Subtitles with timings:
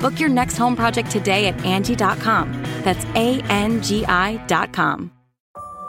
[0.00, 2.62] Book your next home project today at Angie.com.
[2.82, 5.12] That's A N G I.com.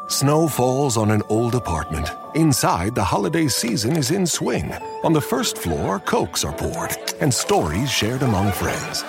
[0.10, 2.12] Snow falls on an old apartment.
[2.36, 4.74] Inside, the holiday season is in swing.
[5.04, 9.06] On the first floor, cokes are poured and stories shared among friends.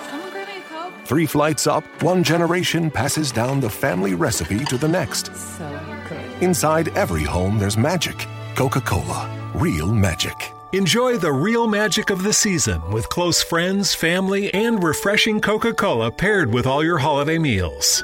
[1.03, 5.35] Three flights up, one generation passes down the family recipe to the next.
[5.35, 6.41] So good.
[6.41, 8.25] Inside every home, there's magic.
[8.55, 10.52] Coca Cola, real magic.
[10.73, 16.09] Enjoy the real magic of the season with close friends, family, and refreshing Coca Cola
[16.09, 18.03] paired with all your holiday meals.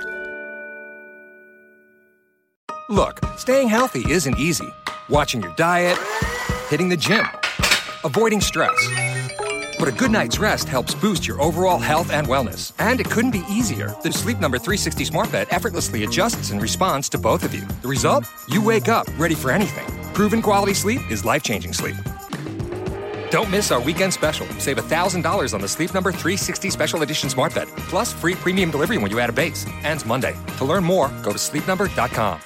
[2.87, 4.71] Look, staying healthy isn't easy.
[5.09, 5.97] Watching your diet,
[6.69, 7.25] hitting the gym,
[8.03, 8.77] avoiding stress.
[9.79, 12.73] But a good night's rest helps boost your overall health and wellness.
[12.77, 13.95] And it couldn't be easier.
[14.03, 17.65] The Sleep Number 360 Smart Bed effortlessly adjusts in response to both of you.
[17.81, 18.25] The result?
[18.47, 19.87] You wake up ready for anything.
[20.13, 21.95] Proven quality sleep is life changing sleep.
[23.29, 24.47] Don't miss our weekend special.
[24.57, 28.97] Save $1,000 on the Sleep Number 360 Special Edition Smart Bed, plus free premium delivery
[28.97, 29.65] when you add a base.
[29.83, 30.35] Ends Monday.
[30.57, 32.41] To learn more, go to sleepnumber.com.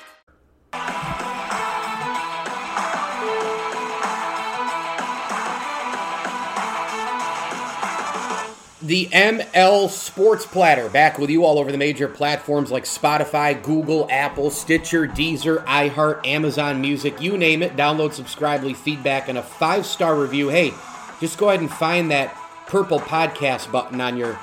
[8.83, 14.09] The ML Sports Platter back with you all over the major platforms like Spotify, Google,
[14.11, 17.77] Apple, Stitcher, Deezer, iHeart, Amazon Music, you name it.
[17.77, 20.49] Download, subscribe, leave feedback, and a five star review.
[20.49, 20.73] Hey,
[21.21, 22.35] just go ahead and find that
[22.67, 24.37] purple podcast button on your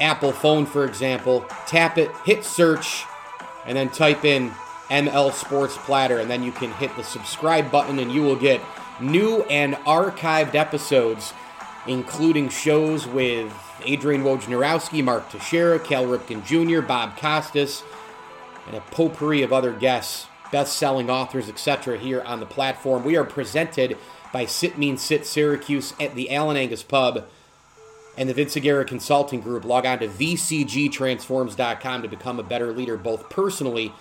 [0.00, 1.46] Apple phone, for example.
[1.66, 3.04] Tap it, hit search,
[3.64, 4.50] and then type in
[4.90, 8.60] ML Sports Platter, and then you can hit the subscribe button, and you will get
[9.00, 11.32] new and archived episodes
[11.86, 13.52] including shows with
[13.84, 17.82] Adrian Wojnarowski, Mark Teixeira, Cal Ripken Jr., Bob Costas,
[18.66, 21.98] and a potpourri of other guests, best-selling authors, etc.
[21.98, 23.04] here on the platform.
[23.04, 23.96] We are presented
[24.32, 27.24] by Sit Mean Sit Syracuse at the Allen Angus Pub
[28.16, 29.64] and the Vince Aguirre Consulting Group.
[29.64, 33.92] Log on to vcgtransforms.com to become a better leader, both personally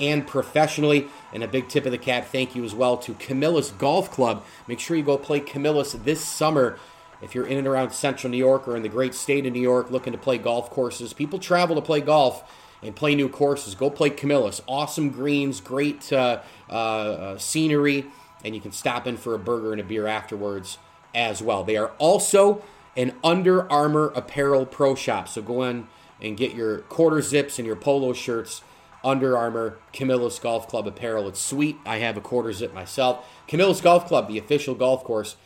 [0.00, 1.08] and professionally.
[1.32, 4.44] And a big tip of the cap thank you as well to Camillus Golf Club.
[4.66, 6.78] Make sure you go play Camillus this summer
[7.22, 9.60] if you're in and around central New York or in the great state of New
[9.60, 12.44] York looking to play golf courses, people travel to play golf
[12.82, 13.74] and play new courses.
[13.74, 14.60] Go play Camillus.
[14.66, 18.06] Awesome greens, great uh, uh, uh, scenery,
[18.44, 20.78] and you can stop in for a burger and a beer afterwards
[21.14, 21.64] as well.
[21.64, 22.62] They are also
[22.96, 25.28] an Under Armour apparel pro shop.
[25.28, 25.88] So go in
[26.20, 28.62] and get your quarter zips and your polo shirts.
[29.04, 31.28] Under Armour, Camillus Golf Club apparel.
[31.28, 31.76] It's sweet.
[31.86, 33.24] I have a quarter zip myself.
[33.46, 35.36] Camillus Golf Club, the official golf course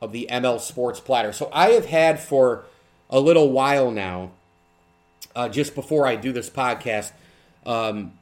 [0.00, 1.32] of the ML Sports Platter.
[1.32, 2.64] So I have had for
[3.10, 4.30] a little while now,
[5.34, 7.12] uh, just before I do this podcast,
[7.66, 8.12] um,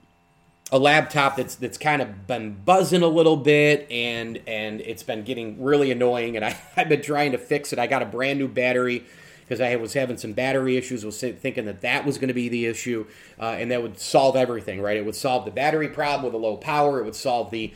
[0.72, 5.22] a laptop that's that's kind of been buzzing a little bit, and and it's been
[5.22, 7.78] getting really annoying, and I, I've been trying to fix it.
[7.78, 9.04] I got a brand new battery
[9.41, 11.04] because I was having some battery issues.
[11.04, 13.06] Was thinking that that was going to be the issue,
[13.38, 14.97] uh, and that would solve everything, right?
[14.97, 16.98] It would solve the battery problem with a low power.
[17.00, 17.72] It would solve the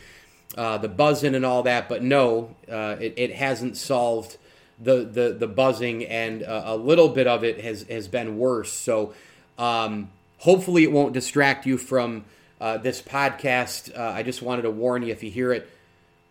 [0.56, 4.36] uh, the buzzing and all that, but no, uh, it, it, hasn't solved
[4.80, 8.72] the the, the buzzing, and uh, a little bit of it has has been worse.
[8.72, 9.14] So
[9.58, 12.24] um, hopefully, it won't distract you from
[12.60, 13.96] uh, this podcast.
[13.96, 15.68] Uh, I just wanted to warn you if you hear it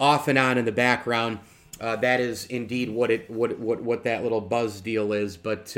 [0.01, 1.39] off and on in the background.
[1.79, 5.77] That is indeed what it what, what what that little buzz deal is, but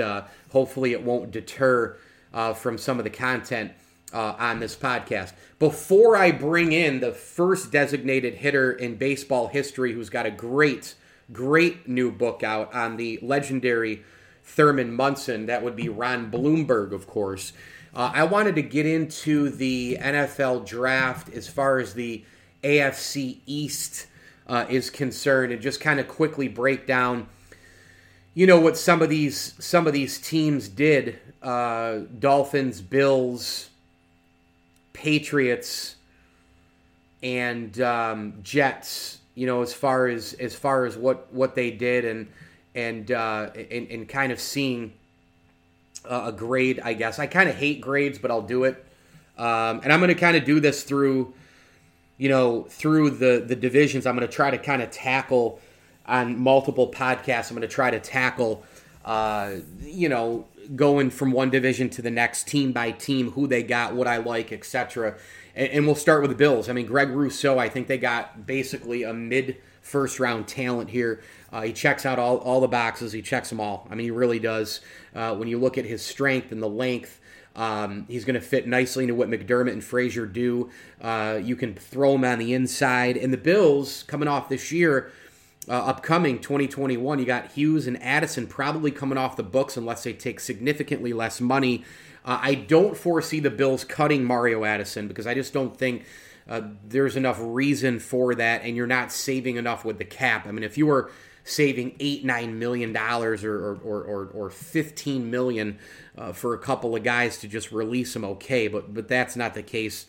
[0.52, 1.96] hopefully it won't deter
[2.56, 3.74] from some of the content
[4.14, 5.34] uh, on this podcast.
[5.60, 10.96] Before I bring in the first designated hitter in baseball history who's got a great,
[11.32, 14.04] great new book out on the legendary
[14.44, 17.54] Thurman Munson, that would be Ron Blomberg, of course.
[17.94, 22.24] Uh, I wanted to get into the NFL draft as far as the
[22.64, 24.08] AFC East
[24.48, 27.28] uh, is concerned and just kind of quickly break down
[28.34, 33.71] you know what some of these some of these teams did uh, Dolphins, Bills,
[35.02, 35.96] Patriots,
[37.24, 39.18] and um, Jets.
[39.34, 42.28] You know, as far as as far as what what they did and
[42.76, 44.94] and uh, and, and kind of seeing
[46.06, 46.80] a grade.
[46.84, 48.86] I guess I kind of hate grades, but I'll do it.
[49.38, 51.34] Um, and I'm going to kind of do this through,
[52.18, 54.06] you know, through the the divisions.
[54.06, 55.60] I'm going to try to kind of tackle
[56.06, 57.50] on multiple podcasts.
[57.50, 58.64] I'm going to try to tackle,
[59.06, 60.46] uh, you know,
[60.76, 64.18] going from one division to the next, team by team, who they got, what I
[64.18, 65.18] like, etc.
[65.56, 66.70] And, and we'll start with the Bills.
[66.70, 67.60] I mean, Greg Rousseau.
[67.60, 71.22] I think they got basically a mid first round talent here.
[71.52, 73.12] Uh, he checks out all, all the boxes.
[73.12, 73.88] He checks them all.
[73.90, 74.82] I mean, he really does.
[75.14, 77.20] Uh, when you look at his strength and the length,
[77.56, 80.70] um, he's going to fit nicely into what McDermott and Frazier do.
[81.02, 83.18] Uh, you can throw him on the inside.
[83.18, 85.12] And the Bills, coming off this year,
[85.68, 90.14] uh, upcoming 2021, you got Hughes and Addison probably coming off the books unless they
[90.14, 91.84] take significantly less money.
[92.26, 96.06] Uh, I don't foresee the Bills cutting Mario Addison because I just don't think
[96.50, 100.48] uh, there's enough reason for that, and you're not saving enough with the cap.
[100.48, 101.12] I mean, if you were
[101.44, 105.80] saving eight nine million dollars or or, or or fifteen million
[106.18, 109.54] uh, for a couple of guys to just release them, okay, but but that's not
[109.54, 110.06] the case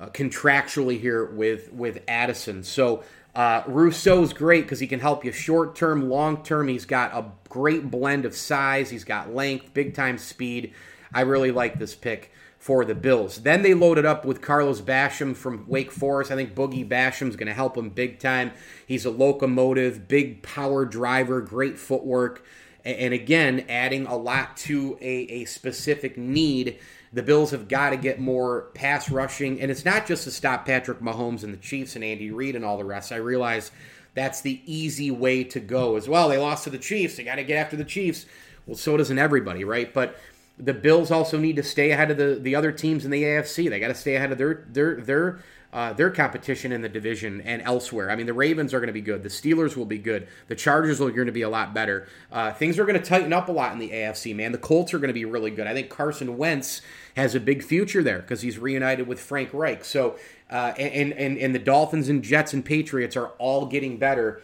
[0.00, 2.62] uh, contractually here with with Addison.
[2.64, 3.04] So.
[3.34, 6.68] Uh, Rousseau's great because he can help you short term, long term.
[6.68, 8.90] He's got a great blend of size.
[8.90, 10.74] He's got length, big time speed.
[11.14, 13.42] I really like this pick for the Bills.
[13.42, 16.30] Then they loaded up with Carlos Basham from Wake Forest.
[16.30, 18.52] I think Boogie Basham's going to help him big time.
[18.86, 22.44] He's a locomotive, big power driver, great footwork,
[22.84, 26.78] and again, adding a lot to a, a specific need.
[27.12, 30.64] The Bills have got to get more pass rushing, and it's not just to stop
[30.64, 33.12] Patrick Mahomes and the Chiefs and Andy Reid and all the rest.
[33.12, 33.70] I realize
[34.14, 36.28] that's the easy way to go as well.
[36.28, 37.16] They lost to the Chiefs.
[37.16, 38.26] They got to get after the Chiefs.
[38.66, 39.92] Well, so doesn't everybody, right?
[39.92, 40.16] But
[40.58, 43.68] the Bills also need to stay ahead of the, the other teams in the AFC.
[43.68, 45.40] They got to stay ahead of their their their
[45.72, 48.10] uh, their competition in the division and elsewhere.
[48.10, 49.22] I mean, the Ravens are going to be good.
[49.22, 50.28] The Steelers will be good.
[50.48, 52.06] The Chargers are going to be a lot better.
[52.30, 54.52] Uh, things are going to tighten up a lot in the AFC, man.
[54.52, 55.66] The Colts are going to be really good.
[55.66, 56.82] I think Carson Wentz
[57.16, 59.82] has a big future there because he's reunited with Frank Reich.
[59.84, 60.16] So,
[60.50, 64.42] uh, and, and, and the Dolphins and Jets and Patriots are all getting better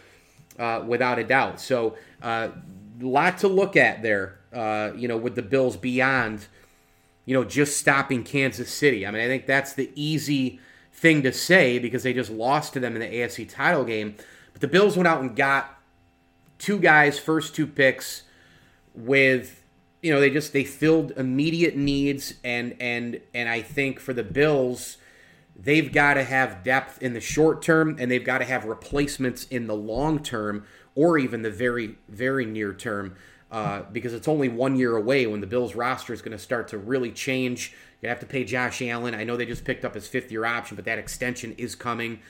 [0.59, 1.61] uh, without a doubt.
[1.61, 2.51] So, a uh,
[3.01, 4.39] lot to look at there
[4.97, 6.47] you know, with the Bills beyond,
[7.27, 9.07] you know, just stopping Kansas City.
[9.07, 10.59] I mean, I think that's the easy
[10.99, 14.17] thing to say because they just lost to them in the AFC title game.
[14.53, 15.79] But the Bills went out and got
[16.59, 18.25] two guys, first two picks,
[18.95, 19.63] with
[20.03, 24.25] you know they just they filled immediate needs and and and I think for the
[24.25, 24.97] Bills
[25.57, 29.45] they've got to have depth in the short term and they've got to have replacements
[29.45, 33.17] in the long term or even the very very near term
[33.51, 36.69] uh, because it's only one year away when the Bills roster is going to start
[36.69, 37.75] to really change.
[38.01, 39.15] You have to pay Josh Allen.
[39.15, 42.21] I know they just picked up his fifth year option, but that extension is coming.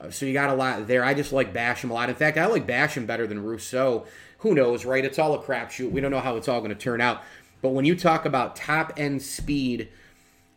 [0.00, 1.04] Uh, so you got a lot there.
[1.04, 2.08] I just like Basham a lot.
[2.08, 4.06] In fact, I like Basham better than Rousseau.
[4.38, 5.04] Who knows, right?
[5.04, 5.90] It's all a crapshoot.
[5.90, 7.22] We don't know how it's all going to turn out.
[7.60, 9.88] But when you talk about top end speed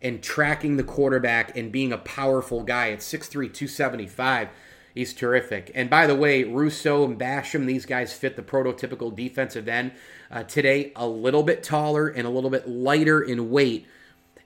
[0.01, 4.49] and tracking the quarterback and being a powerful guy at 6'3, 275,
[4.93, 5.71] He's terrific.
[5.73, 9.93] And by the way, Rousseau and Basham, these guys fit the prototypical defensive end.
[10.29, 13.87] Uh, today, a little bit taller and a little bit lighter in weight,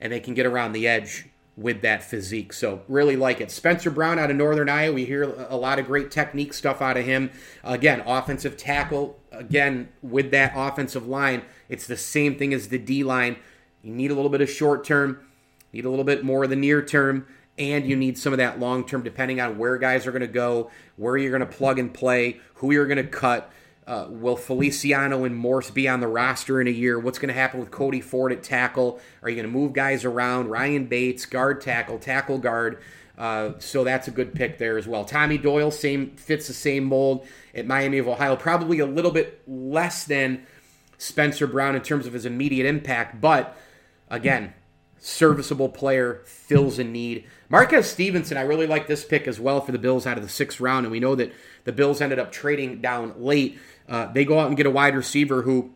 [0.05, 2.53] and they can get around the edge with that physique.
[2.53, 3.49] So, really like it.
[3.49, 6.95] Spencer Brown out of Northern Iowa, we hear a lot of great technique stuff out
[6.95, 7.31] of him.
[7.63, 9.19] Again, offensive tackle.
[9.31, 13.37] Again, with that offensive line, it's the same thing as the D line.
[13.81, 15.25] You need a little bit of short term,
[15.73, 17.25] need a little bit more of the near term
[17.57, 20.27] and you need some of that long term, depending on where guys are going to
[20.27, 23.51] go, where you're going to plug and play, who you're going to cut.
[23.87, 26.99] Uh, will Feliciano and Morse be on the roster in a year?
[26.99, 28.99] What's going to happen with Cody Ford at tackle?
[29.21, 30.49] Are you going to move guys around?
[30.49, 32.79] Ryan Bates, guard tackle, tackle guard.
[33.17, 35.05] Uh, so that's a good pick there as well.
[35.05, 38.35] Tommy Doyle, same fits the same mold at Miami of Ohio.
[38.35, 40.45] Probably a little bit less than
[40.97, 43.55] Spencer Brown in terms of his immediate impact, but
[44.09, 44.53] again,
[44.97, 47.25] serviceable player, fills a need.
[47.49, 50.29] Marquez Stevenson, I really like this pick as well for the Bills out of the
[50.29, 51.33] sixth round, and we know that
[51.63, 53.59] the Bills ended up trading down late.
[53.87, 55.73] Uh, they go out and get a wide receiver who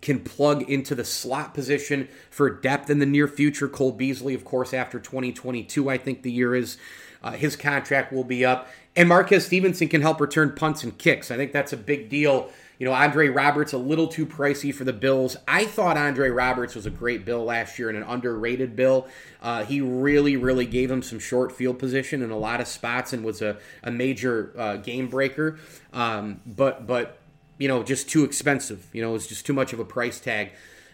[0.00, 3.68] can plug into the slot position for depth in the near future.
[3.68, 6.76] Cole Beasley, of course, after 2022, I think the year is.
[7.22, 8.66] Uh, his contract will be up.
[8.96, 11.30] And Marquez Stevenson can help return punts and kicks.
[11.30, 14.84] I think that's a big deal you know, Andre Roberts a little too pricey for
[14.84, 15.36] the Bills.
[15.46, 19.06] I thought Andre Roberts was a great bill last year and an underrated bill.
[19.40, 23.12] Uh, he really, really gave him some short field position in a lot of spots
[23.12, 25.58] and was a, a major uh, game breaker.
[25.92, 27.18] Um, but but
[27.58, 28.88] you know, just too expensive.
[28.92, 30.50] You know, it's just too much of a price tag.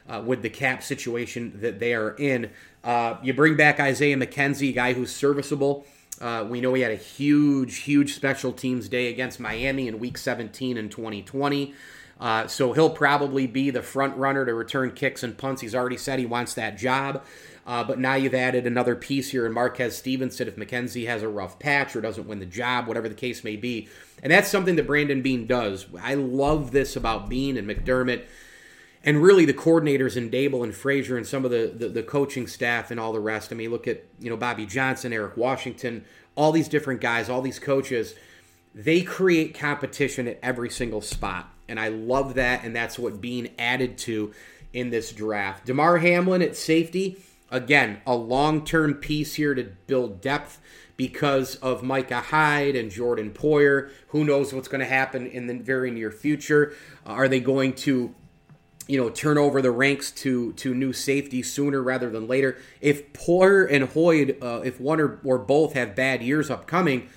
[0.09, 2.51] uh, with the cap situation that they are in.
[2.85, 5.85] Uh, you bring back Isaiah McKenzie, a guy who's serviceable.
[6.21, 10.17] Uh, we know he had a huge, huge special teams day against Miami in Week
[10.17, 11.75] 17 in 2020.
[12.19, 15.61] Uh, so he'll probably be the front runner to return kicks and punts.
[15.61, 17.23] He's already said he wants that job.
[17.67, 21.29] Uh, but now you've added another piece here in Marquez Stevenson if McKenzie has a
[21.29, 23.89] rough patch or doesn't win the job, whatever the case may be.
[24.23, 25.87] And that's something that Brandon Beane does.
[26.01, 28.25] I love this about Beane and McDermott
[29.07, 32.47] and really the coordinators in Daboll and Frazier and some of the, the, the coaching
[32.47, 33.53] staff and all the rest.
[33.53, 37.41] I mean, look at you know Bobby Johnson, Eric Washington, all these different guys, all
[37.41, 38.15] these coaches.
[38.75, 42.65] They create competition at every single spot, and I love that.
[42.65, 44.35] And that's what being added to
[44.75, 45.65] in this draft.
[45.65, 47.17] Damar Hamlin at safety
[47.51, 50.61] Again, a long term piece here to build depth
[50.97, 53.91] because of Micah Hyde and Jordan Poyer.
[54.09, 56.75] Who knows what's going to happen in the very near future?
[57.05, 58.15] Are they going to
[58.87, 62.59] you know, turn over the ranks to to new safety sooner rather than later.
[62.81, 67.09] If Poyer and Hyde, uh, if one or, or both have bad years upcoming,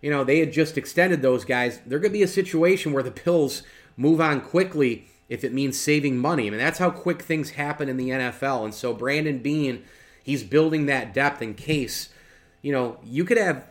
[0.00, 1.80] you know, they had just extended those guys.
[1.86, 3.62] There could be a situation where the Bills
[3.96, 6.46] move on quickly if it means saving money.
[6.46, 8.64] I mean, that's how quick things happen in the NFL.
[8.64, 9.84] And so Brandon Beane,
[10.22, 12.10] he's building that depth in case,
[12.60, 13.64] you know, you could have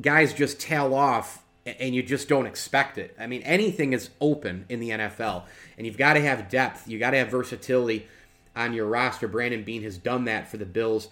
[0.00, 3.14] guys just tail off and you just don't expect it.
[3.18, 5.44] I mean, anything is open in the NFL,
[5.80, 6.86] and you've got to have depth.
[6.86, 8.06] You got to have versatility
[8.54, 9.26] on your roster.
[9.26, 11.08] Brandon Beane has done that for the Bills.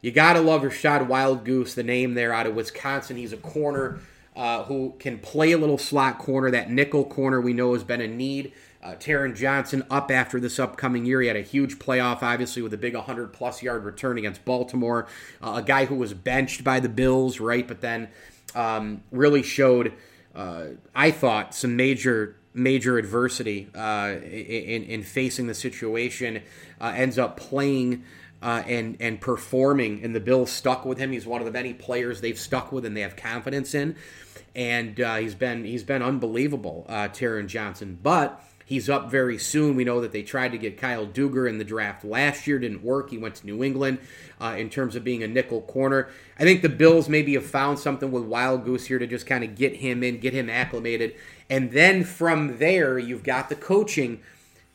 [0.00, 3.16] You got to love Rachad Wildgoose, the name there out of Wisconsin.
[3.16, 3.98] He's a corner
[4.36, 6.52] uh, who can play a little slot corner.
[6.52, 10.60] That nickel corner we know has been a need uh, Taron Johnson up after this
[10.60, 11.20] upcoming year.
[11.20, 15.08] He had a huge playoff, obviously, with a big 100 plus yard return against Baltimore.
[15.42, 17.66] Uh, a guy who was benched by the Bills, right?
[17.66, 18.08] But then
[18.54, 19.92] um, really showed,
[20.32, 26.42] uh, I thought, some major major adversity uh, in, in facing the situation.
[26.80, 28.04] Uh, ends up playing.
[28.44, 31.12] Uh, and and performing, and the Bills stuck with him.
[31.12, 33.94] He's one of the many players they've stuck with and they have confidence in,
[34.56, 38.00] and uh, he's been he's been unbelievable, uh, Taron Johnson.
[38.02, 38.42] But
[38.72, 39.76] He's up very soon.
[39.76, 42.82] We know that they tried to get Kyle Dugger in the draft last year, didn't
[42.82, 43.10] work.
[43.10, 43.98] He went to New England
[44.40, 46.08] uh, in terms of being a nickel corner.
[46.38, 49.56] I think the Bills maybe have found something with Wildgoose here to just kind of
[49.56, 51.16] get him in, get him acclimated,
[51.52, 54.20] and then from there you've got the coaching.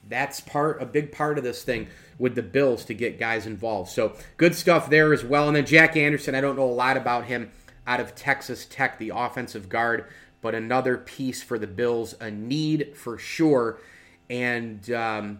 [0.08, 3.92] That's part a big part of this thing with the Bills to get guys involved.
[3.92, 5.48] So good stuff there as well.
[5.48, 7.52] And then Jack Anderson, I don't know a lot about him
[7.86, 10.06] out of Texas Tech, the offensive guard
[10.42, 13.80] but another piece for the Bills, a need for sure,
[14.30, 15.40] and um,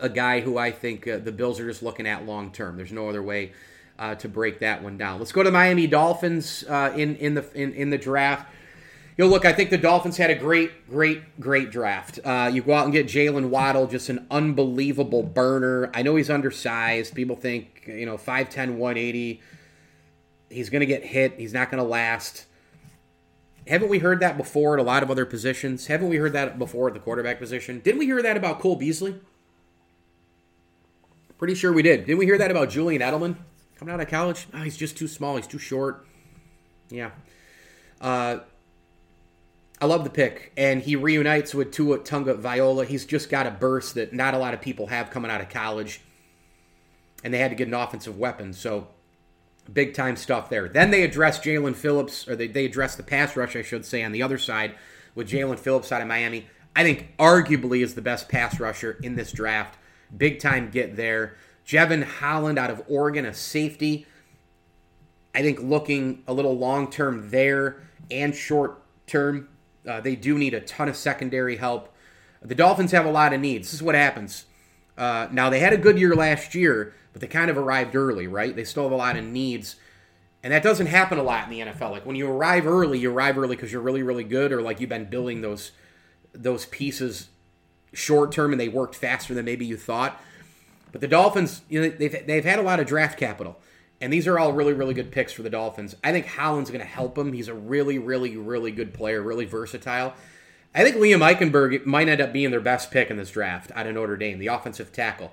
[0.00, 2.76] a guy who I think uh, the Bills are just looking at long term.
[2.76, 3.52] There's no other way
[3.98, 5.18] uh, to break that one down.
[5.18, 8.46] Let's go to the Miami Dolphins uh, in in the in, in the draft.
[9.16, 12.18] You know, look, I think the Dolphins had a great, great, great draft.
[12.24, 15.90] Uh, you go out and get Jaylen Waddle, just an unbelievable burner.
[15.92, 17.14] I know he's undersized.
[17.14, 19.40] People think, you know, 5'10, 180.
[20.48, 21.34] He's going to get hit.
[21.36, 22.46] He's not going to last.
[23.66, 25.88] Haven't we heard that before at a lot of other positions?
[25.88, 27.80] Haven't we heard that before at the quarterback position?
[27.80, 29.20] Didn't we hear that about Cole Beasley?
[31.36, 32.06] Pretty sure we did.
[32.06, 33.36] Didn't we hear that about Julian Edelman
[33.76, 34.46] coming out of college?
[34.54, 35.36] Oh, he's just too small.
[35.36, 36.06] He's too short.
[36.88, 37.10] Yeah.
[38.00, 38.38] Uh,
[39.82, 42.86] I love the pick, and he reunites with Tua Tagovailoa.
[42.86, 45.50] He's just got a burst that not a lot of people have coming out of
[45.50, 46.00] college,
[47.22, 48.54] and they had to get an offensive weapon.
[48.54, 48.88] So
[49.70, 50.68] Big time stuff there.
[50.68, 54.02] Then they address Jaelan Phillips, or they, they address the pass rush, I should say,
[54.02, 54.74] on the other side
[55.14, 56.46] with Jaelan Phillips out of Miami.
[56.74, 59.78] I think arguably is the best pass rusher in this draft.
[60.14, 61.36] Big time get there.
[61.64, 64.04] Jevon Holland out of Oregon, a safety.
[65.32, 69.48] I think looking a little long term there and short term,
[69.86, 71.92] uh, they do need a ton of secondary help.
[72.40, 73.68] The Dolphins have a lot of needs.
[73.68, 74.46] This is what happens.
[74.96, 78.26] Uh, now, they had a good year last year, but they kind of arrived early,
[78.26, 78.54] right?
[78.54, 79.76] They still have a lot of needs.
[80.42, 81.92] And that doesn't happen a lot in the NFL.
[81.92, 84.80] Like when you arrive early, you arrive early because you're really, really good, or like
[84.80, 85.70] you've been building those
[86.34, 87.28] those pieces
[87.92, 90.20] short term and they worked faster than maybe you thought.
[90.90, 93.58] But the Dolphins, you know, they've they've had a lot of draft capital,
[94.02, 95.94] and these are all really, really good picks for the Dolphins.
[96.02, 97.32] I think Holland's going to help them.
[97.32, 100.14] He's a really, really, really good player, really versatile.
[100.74, 103.86] I think Liam Eichenberg might end up being their best pick in this draft out
[103.86, 105.32] of Notre Dame, the offensive tackle.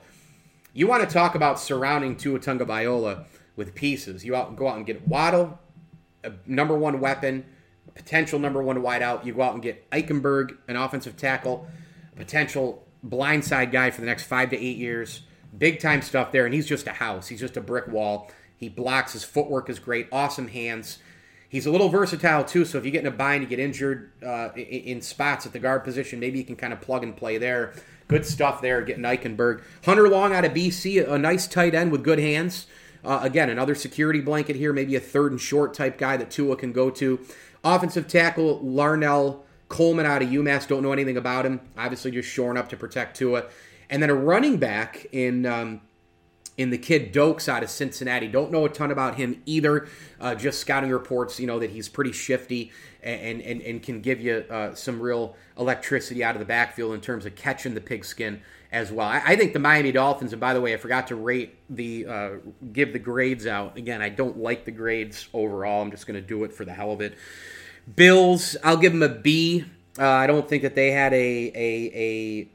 [0.71, 4.23] You want to talk about surrounding Tua Tagovailoa with pieces.
[4.23, 5.57] You out, go out and get Waddle,
[6.23, 7.45] a number one weapon,
[7.95, 9.25] potential number one wideout.
[9.25, 11.67] You go out and get Eichenberg, an offensive tackle,
[12.15, 15.21] potential blindside guy for the next five to eight years.
[15.57, 17.29] Big time stuff there, and he's just a house.
[17.29, 18.29] He's just a brick wall.
[18.59, 19.13] He blocks.
[19.13, 20.07] His footwork is great.
[20.11, 20.99] Awesome hands.
[21.47, 24.11] He's a little versatile too, so if you get in a bind, you get injured
[24.23, 27.39] uh, in, spots at the guard position, maybe you can kind of plug and play
[27.39, 27.73] there.
[28.07, 29.63] Good stuff there, getting Eichenberg.
[29.85, 32.67] Hunter Long out of BC, a nice tight end with good hands.
[33.03, 36.55] Uh, again, another security blanket here, maybe a third and short type guy that Tua
[36.55, 37.19] can go to.
[37.63, 39.39] Offensive tackle Larnell
[39.69, 41.61] Coleman out of UMass, don't know anything about him.
[41.77, 43.45] Obviously, just shoring up to protect Tua.
[43.89, 45.81] And then a running back in um,
[46.59, 48.27] in the kid Doaks out of Cincinnati.
[48.27, 49.87] Don't know a ton about him either.
[50.19, 52.69] Uh, just scouting reports, you know, that he's pretty shifty
[53.01, 56.99] and and, and can give you uh, some real electricity out of the backfield in
[56.99, 58.41] terms of catching the pigskin
[58.73, 59.07] as well.
[59.07, 62.05] I, I, think the Miami Dolphins, and by the way, I forgot to rate the
[62.05, 62.29] uh,
[62.73, 63.77] give the grades out.
[63.77, 65.81] Again, I don't like the grades overall.
[65.81, 67.17] I'm just going to do it for the hell of it.
[67.95, 69.63] Bills, I'll give them a B.
[69.97, 72.47] Uh, I don't think that they had a a a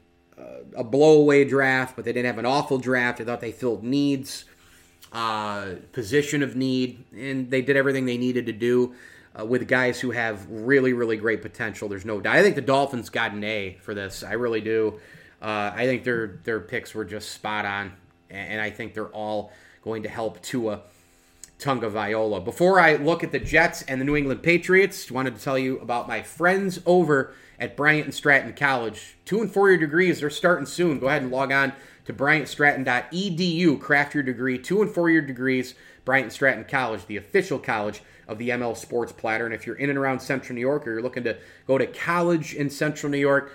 [0.75, 3.21] a blowaway draft, but they didn't have an awful draft.
[3.21, 4.45] I thought they filled needs,
[5.11, 8.93] uh, position of need, and they did everything they needed to do
[9.39, 11.87] uh, with guys who have really, really great potential.
[11.87, 12.35] There's no doubt.
[12.35, 14.23] I think the Dolphins got an A for this.
[14.23, 14.99] I really do.
[15.41, 17.93] Uh, I think their their picks were just spot on,
[18.29, 19.51] and I think they're all
[19.83, 20.81] going to help Tua
[21.59, 22.43] Tagovailoa.
[22.43, 25.79] Before I look at the Jets and the New England Patriots, wanted to tell you
[25.79, 29.17] about my friends over at Bryant and Stratton College.
[29.25, 30.99] Two and four year degrees, they're starting soon.
[30.99, 31.73] Go ahead and log on
[32.05, 34.57] to bryantstratton.edu, craft your degree.
[34.57, 38.75] Two and four year degrees, Bryant and Stratton College, the official college of the ML
[38.75, 39.45] Sports Platter.
[39.45, 41.87] And if you're in and around Central New York or you're looking to go to
[41.87, 43.51] college in Central New York,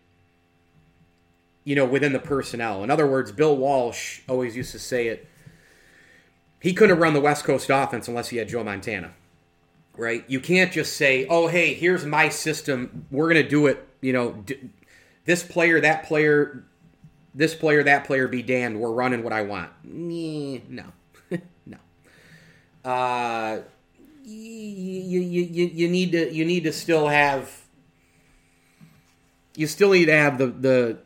[1.63, 2.84] you know, within the personnel.
[2.84, 5.28] In other words, Bill Walsh always used to say it.
[6.60, 9.13] He couldn't have run the West Coast offense unless he had Joe Montana
[9.97, 10.23] right?
[10.27, 13.05] You can't just say, "Oh, hey, here's my system.
[13.12, 14.69] We're going to do it." You know, d-
[15.25, 16.63] this player, that player,
[17.34, 18.79] this player, that player be damned.
[18.79, 19.71] We're running what I want.
[19.84, 20.86] No,
[21.65, 21.77] no.
[22.84, 23.62] Uh,
[24.25, 27.65] you, you, you, you need to you need to still have
[29.55, 30.97] you still need to have the the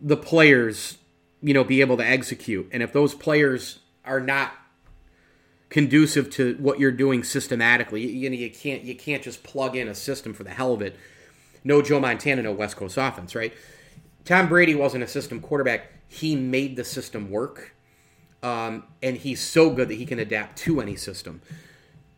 [0.00, 0.98] the players
[1.42, 4.52] you know be able to execute and if those players are not
[5.70, 8.06] conducive to what you're doing systematically.
[8.06, 10.82] You, know, you can't you can't just plug in a system for the hell of
[10.82, 10.96] it.
[11.64, 13.54] No Joe Montana, no West Coast offense, right?
[14.24, 15.92] Tom Brady wasn't a system quarterback.
[16.08, 17.74] He made the system work,
[18.42, 21.40] um, and he's so good that he can adapt to any system.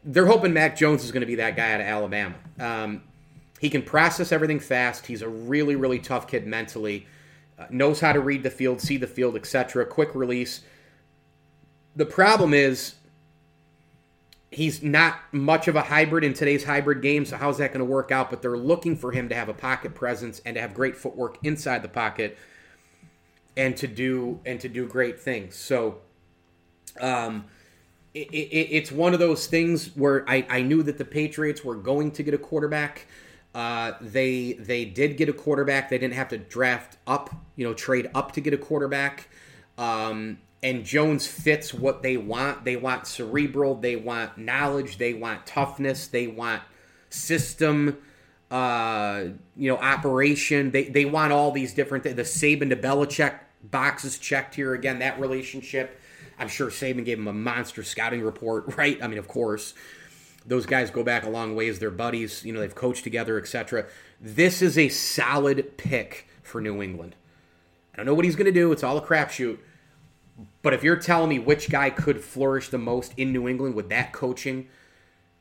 [0.04, 2.34] They're hoping Mac Jones is going to be that guy out of Alabama.
[2.58, 3.02] Um,
[3.60, 5.06] he can process everything fast.
[5.06, 7.06] He's a really, really tough kid mentally.
[7.58, 9.86] Uh, knows how to read the field, see the field, etc.
[9.86, 10.62] Quick release.
[11.94, 12.94] The problem is
[14.52, 17.84] he's not much of a hybrid in today's hybrid game, so how's that going to
[17.84, 18.30] work out?
[18.30, 21.38] But they're looking for him to have a pocket presence and to have great footwork
[21.42, 22.38] inside the pocket
[23.56, 25.56] and to do and to do great things.
[25.56, 25.98] So
[27.00, 27.44] um
[28.14, 31.74] it, it, it's one of those things where I, I knew that the Patriots were
[31.74, 33.06] going to get a quarterback.
[33.54, 35.88] Uh, they they did get a quarterback.
[35.90, 39.28] They didn't have to draft up, you know, trade up to get a quarterback.
[39.78, 42.64] Um, and Jones fits what they want.
[42.64, 46.62] They want cerebral, they want knowledge, they want toughness, they want
[47.10, 47.98] system,
[48.50, 49.24] uh,
[49.56, 50.70] you know, operation.
[50.70, 52.16] They they want all these different things.
[52.16, 55.00] The Saban to Belichick boxes checked here again.
[55.00, 55.98] That relationship.
[56.38, 59.02] I'm sure Saban gave him a monster scouting report, right?
[59.02, 59.74] I mean, of course,
[60.46, 61.78] those guys go back a long ways.
[61.80, 62.44] They're buddies.
[62.44, 63.86] You know, they've coached together, etc.
[64.20, 67.16] This is a solid pick for New England.
[67.92, 68.72] I don't know what he's going to do.
[68.72, 69.58] It's all a crapshoot.
[70.62, 73.88] But if you're telling me which guy could flourish the most in New England with
[73.90, 74.68] that coaching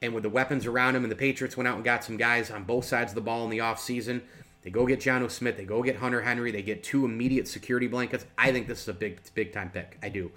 [0.01, 2.51] and with the weapons around him, and the Patriots went out and got some guys
[2.51, 4.21] on both sides of the ball in the offseason,
[4.63, 7.88] they go get Jonnu Smith, they go get Hunter Henry, they get two immediate security
[7.88, 8.25] blankets.
[8.38, 9.97] I think this is a big, big time pick.
[10.04, 10.32] I do.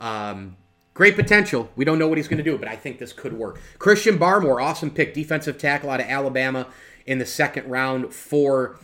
[0.00, 0.56] Um,
[0.94, 1.70] great potential.
[1.76, 3.60] We don't know what he's going to do, but I think this could work.
[3.78, 6.68] Christian Barmore, awesome pick, defensive tackle out of Alabama
[7.04, 8.78] in the second round for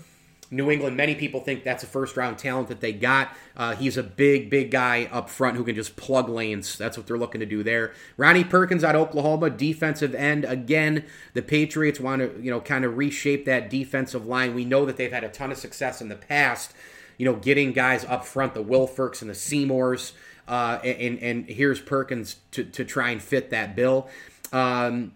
[0.55, 3.31] New England, many people think that's a first round talent that they got.
[3.57, 6.79] Uh, he's a big, big guy up front who can just plug lanes.
[6.79, 7.93] That's what they're looking to do there.
[8.17, 10.45] Ronnie Perkins out Oklahoma, defensive end.
[10.45, 14.55] Again, the Patriots want to, you know, kind of reshape that defensive line.
[14.55, 16.73] We know that they've had a ton of success in the past,
[17.19, 20.12] you know, getting guys up front, the Wilforks and the Seymours.
[20.47, 24.09] Uh, and, and here's Perkins to, to try and fit that bill.
[24.53, 25.12] Um,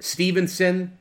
[0.00, 0.96] Stevenson,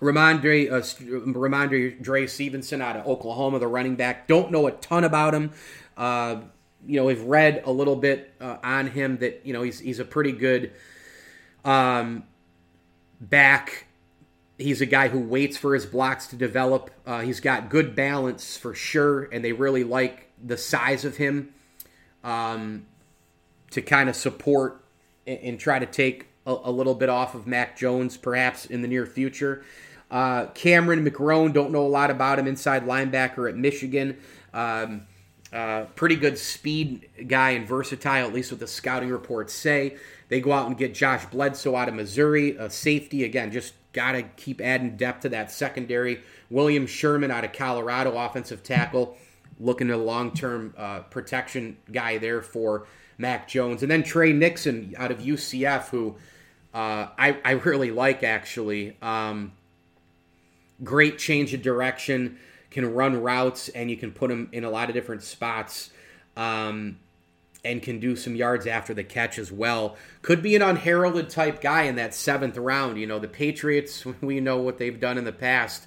[0.00, 4.26] Rhamondre, uh, Rhamondre Dre Stevenson out of Oklahoma, the running back.
[4.26, 5.52] Don't know a ton about him.
[5.96, 6.40] Uh,
[6.86, 10.00] you know, we've read a little bit uh, on him that you know he's he's
[10.00, 10.72] a pretty good
[11.64, 12.24] um,
[13.20, 13.86] back.
[14.58, 16.90] He's a guy who waits for his blocks to develop.
[17.06, 21.52] Uh, he's got good balance for sure, and they really like the size of him
[22.22, 22.86] um,
[23.70, 24.84] to kind of support
[25.26, 28.82] and, and try to take a, a, little bit off of Mac Jones, perhaps in
[28.82, 29.64] the near future.
[30.10, 34.18] Uh, Cameron McGrone, don't know a lot about him, inside linebacker at Michigan.
[34.52, 35.06] Um,
[35.52, 39.96] uh, pretty good speed guy and versatile, at least what the scouting reports say.
[40.28, 43.24] They go out and get Josh Bledsoe out of Missouri, a safety.
[43.24, 46.22] Again, just got to keep adding depth to that secondary.
[46.50, 49.16] William Sherman out of Colorado, offensive tackle,
[49.60, 53.82] looking at a long term uh, protection guy there for Mac Jones.
[53.82, 56.16] And then Tre Nixon out of UCF, who
[56.74, 58.96] uh, I, I really like actually.
[59.00, 59.52] Um,
[60.82, 62.38] great change of direction,
[62.70, 65.90] can run routes, and you can put him in a lot of different spots.
[66.36, 66.98] Um,
[67.64, 69.96] and can do some yards after the catch as well.
[70.20, 72.98] Could be an unheralded type guy in that seventh round.
[73.00, 75.86] You know, the Patriots, we know what they've done in the past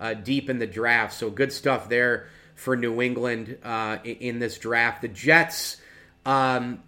[0.00, 1.14] uh, deep in the draft.
[1.14, 5.02] So good stuff there for New England uh, in this draft.
[5.02, 5.78] The Jets,
[6.24, 6.82] um,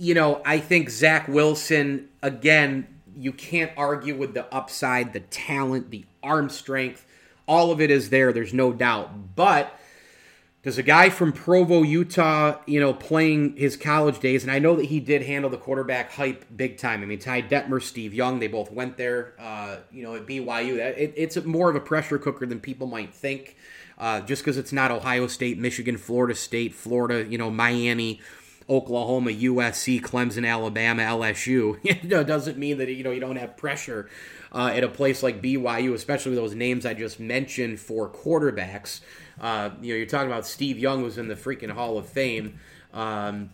[0.00, 5.90] you know, I think Zach Wilson, again, you can't argue with the upside, the talent,
[5.90, 7.06] the arm strength.
[7.46, 8.32] All of it is there.
[8.32, 9.36] There's no doubt.
[9.36, 9.78] But
[10.62, 14.74] does a guy from Provo, Utah, you know, playing his college days, and I know
[14.76, 17.02] that he did handle the quarterback hype big time.
[17.02, 20.76] I mean, Ty Detmer, Steve Young, they both went there, uh, you know, at BYU.
[20.76, 23.56] It, it's more of a pressure cooker than people might think,
[23.98, 28.20] uh, just because it's not Ohio State, Michigan, Florida State, Florida, you know, Miami,
[28.70, 31.78] Oklahoma, USC, Clemson, Alabama, LSU.
[31.82, 34.08] you doesn't mean that you know you don't have pressure
[34.52, 39.00] uh, at a place like BYU, especially those names I just mentioned for quarterbacks.
[39.40, 42.60] Uh, you know, you're talking about Steve Young was in the freaking Hall of Fame.
[42.94, 43.50] Um,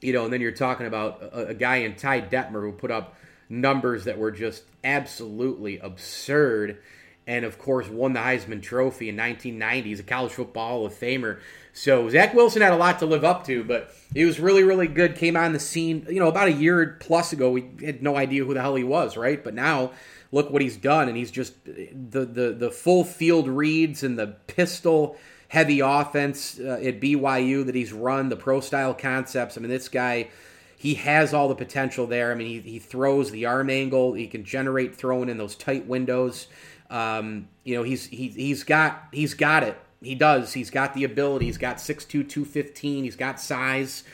[0.00, 2.90] you know, and then you're talking about a, a guy in Ty Detmer who put
[2.90, 3.16] up
[3.48, 6.78] numbers that were just absolutely absurd
[7.26, 9.88] and of course won the Heisman Trophy in 1990.
[9.88, 11.38] He's a college football Hall of Famer.
[11.72, 14.86] So Zach Wilson had a lot to live up to, but he was really, really
[14.86, 15.16] good.
[15.16, 17.50] Came on the scene, you know, about a year plus ago.
[17.50, 19.42] We had no idea who the hell he was, right?
[19.42, 19.92] But now,
[20.30, 24.36] look what he's done, and he's just the the the full field reads and the
[24.46, 25.16] pistol
[25.48, 29.56] heavy offense uh, at BYU that he's run, the pro style concepts.
[29.56, 30.28] I mean, this guy.
[30.76, 32.30] He has all the potential there.
[32.30, 34.12] I mean, he, he throws the arm angle.
[34.12, 36.46] He can generate throwing in those tight windows.
[36.90, 40.52] Um, you know, he's he, he's got he's got it he does.
[40.52, 41.46] He's got the ability.
[41.46, 43.04] He's got 6'2", 215.
[43.04, 44.04] He's got size.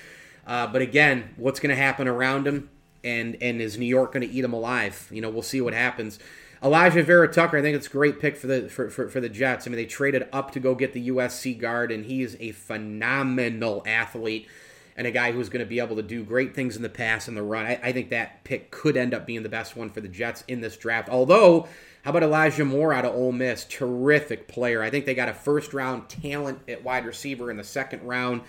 [0.46, 2.70] Uh, but again, what's going to happen around him?
[3.02, 5.08] And and is New York going to eat him alive?
[5.10, 6.18] You know, we'll see what happens.
[6.62, 9.66] Alijah Vera-Tucker, I think it's a great pick for the for, for, for the Jets.
[9.66, 12.52] I mean, they traded up to go get the USC guard, and he is a
[12.52, 14.48] phenomenal athlete
[14.96, 17.26] and a guy who's going to be able to do great things in the pass
[17.26, 17.64] and the run.
[17.64, 20.44] I, I think that pick could end up being the best one for the Jets
[20.46, 21.08] in this draft.
[21.08, 21.68] Although
[22.02, 23.64] how about Elijah Moore out of Ole Miss?
[23.64, 24.82] Terrific player.
[24.82, 28.42] I think they got a first round talent at wide receiver in the second round.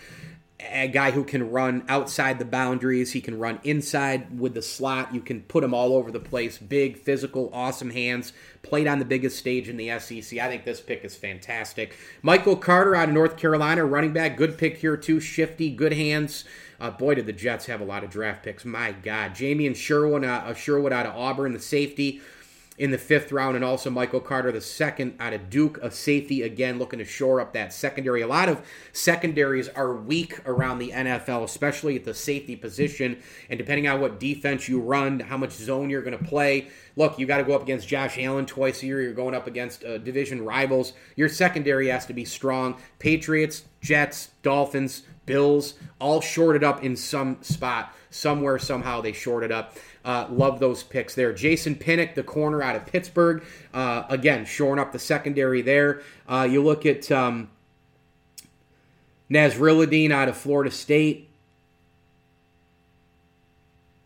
[0.70, 3.12] A guy who can run outside the boundaries.
[3.12, 5.14] He can run inside with the slot.
[5.14, 6.60] You can put him all over the place.
[6.60, 8.32] Big, physical, awesome hands.
[8.62, 10.40] Played on the biggest stage in the SEC.
[10.40, 11.96] I think this pick is fantastic.
[12.22, 14.38] Michael Carter out of North Carolina, running back.
[14.38, 15.20] Good pick here, too.
[15.20, 16.46] Shifty, good hands.
[16.80, 18.64] Uh, boy, did the Jets have a lot of draft picks.
[18.64, 19.32] My God.
[19.32, 22.22] Jamien Sherwood, uh, Sherwood out of Auburn, the safety
[22.82, 26.41] in the fifth round, and also Michael Carter, the second out of Duke, a safety
[26.41, 28.24] again, looking to shore up that secondary.
[28.24, 28.60] A lot of
[28.91, 33.22] secondaries are weak around the NFL, especially at the safety position.
[33.52, 36.70] And depending on what defense you run, how much zone you're going to play.
[36.96, 39.00] Look, you got to go up against Josh Allen twice a year.
[39.00, 40.94] You're going up against uh, division rivals.
[41.15, 42.78] Your secondary has to be strong.
[42.98, 49.78] Patriots, Jets, Dolphins, Bills, all shorted up in some spot somewhere, somehow they shorted up.
[50.04, 51.32] Uh, love those picks there.
[51.32, 56.02] Jason Pinnock, the corner out of Pittsburgh, uh, again shoring up the secondary there.
[56.28, 57.50] Uh, you look at um,
[60.12, 61.30] out of Florida State.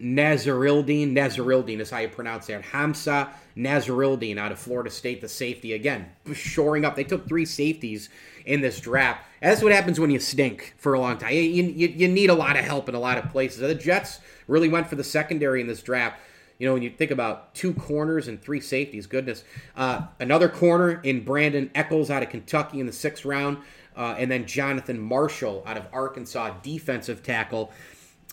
[0.01, 2.61] Nasirildeen, Nasirildeen is how you pronounce that.
[2.61, 6.95] Hamsah Nasirildeen out of Florida State, the safety again, shoring up.
[6.95, 8.09] They took three safeties
[8.45, 9.25] in this draft.
[9.41, 11.33] That's what happens when you stink for a long time.
[11.33, 13.59] You, you, you need a lot of help in a lot of places.
[13.59, 16.19] The Jets really went for the secondary in this draft.
[16.57, 19.43] You know, when you think about two corners and three safeties, goodness.
[19.75, 23.57] Uh, another corner in Brandon Echols out of Kentucky in the sixth round,
[23.95, 27.71] uh, and then Jonathan Marshall out of Arkansas, defensive tackle.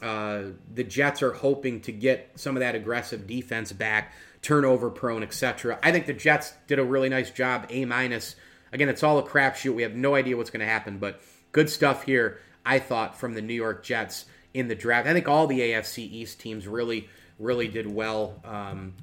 [0.00, 5.22] Uh, the Jets are hoping to get some of that aggressive defense back, turnover prone,
[5.22, 5.78] etc.
[5.82, 7.66] I think the Jets did a really nice job.
[7.70, 8.36] A minus.
[8.72, 9.74] Again, it's all a crapshoot.
[9.74, 11.20] We have no idea what's going to happen, but
[11.52, 12.40] good stuff here.
[12.64, 15.06] I thought from the New York Jets in the draft.
[15.06, 18.94] I think all the AFC East teams really, really did well um,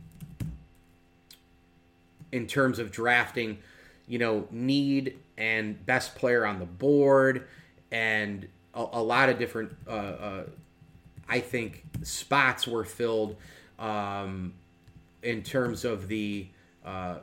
[2.32, 3.60] in terms of drafting.
[4.08, 7.48] You know, need and best player on the board,
[7.92, 9.76] and a, a lot of different.
[9.88, 10.44] Uh, uh,
[11.28, 13.36] I think spots were filled
[13.78, 14.54] um,
[15.24, 16.48] in terms of the
[16.86, 17.20] uh,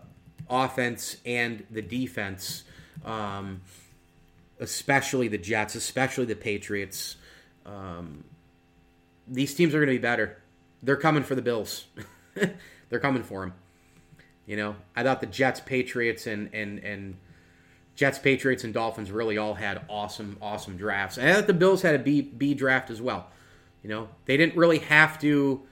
[0.48, 2.64] offense and the defense,
[3.04, 3.62] um,
[4.60, 7.16] especially the Jets, especially the Patriots.
[7.64, 8.24] Um,
[9.26, 10.40] these teams are going to be better.
[10.82, 11.86] They're coming for the Bills.
[12.88, 13.54] They're coming for them.
[14.46, 17.16] You know, I thought the Jets, Patriots, and and and
[17.96, 21.18] Jets, Patriots, and Dolphins really all had awesome, awesome drafts.
[21.18, 23.28] And I thought the Bills had a B B draft as well.
[23.82, 25.62] You know, they didn't really have to.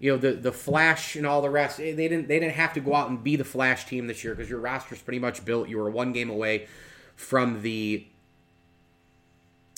[0.00, 1.76] You know, the the flash and all the rest.
[1.76, 4.34] They didn't they didn't have to go out and be the flash team this year
[4.34, 5.68] because your roster's pretty much built.
[5.68, 6.66] You were one game away
[7.14, 8.06] from the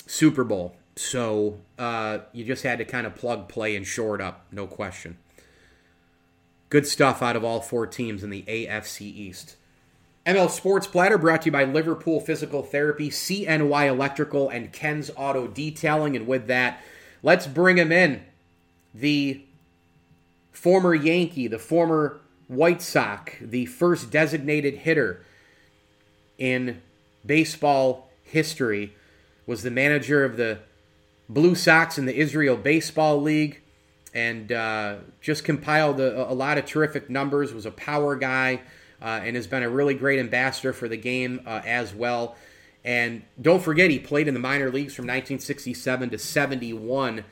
[0.06, 0.76] Super Bowl.
[0.94, 5.16] So uh, you just had to kind of plug, play, and short up, no question.
[6.68, 9.56] Good stuff out of all four teams in the AFC East.
[10.24, 15.48] ML Sports Platter brought to you by Liverpool Physical Therapy, CNY Electrical, and Ken's Auto
[15.48, 16.14] Detailing.
[16.14, 16.80] And with that,
[17.22, 18.22] let's bring him in.
[18.94, 19.42] The
[20.52, 25.24] former Yankee, the former White Sox, the first designated hitter
[26.38, 26.82] in
[27.24, 28.94] baseball history,
[29.46, 30.58] was the manager of the
[31.28, 33.60] Blue Sox in the Israel Baseball League,
[34.14, 37.54] and uh, just compiled a, a, lot of terrific numbers.
[37.54, 38.60] Was a power guy,
[39.00, 42.36] uh, and has been a really great ambassador for the game uh, as well.
[42.84, 47.24] And don't forget, he played in the minor leagues from 1967 to 71,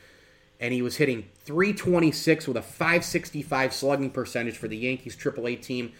[0.61, 5.93] and he was hitting 326 with a 565 slugging percentage for the Yankees AAA team,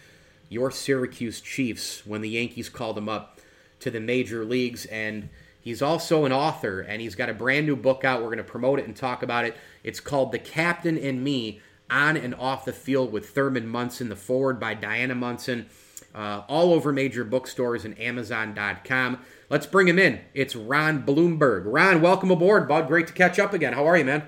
[0.49, 3.39] your Syracuse Chiefs, when the Yankees called him up
[3.79, 4.85] to the major leagues.
[4.85, 5.29] And
[5.61, 8.21] He's also an author, and he's got a brand new book out.
[8.21, 9.55] We're going to promote it and talk about it.
[9.83, 14.15] It's called The Captain and Me On and Off the Field with Thurman Munson, the
[14.15, 15.67] forward by Diana Munson,
[16.15, 19.19] uh, all over major bookstores and Amazon.com.
[19.49, 20.21] Let's bring him in.
[20.33, 21.67] It's Ron Blomberg.
[21.67, 22.87] Ron, welcome aboard, bud.
[22.87, 23.73] Great to catch up again.
[23.73, 24.23] How are you, man?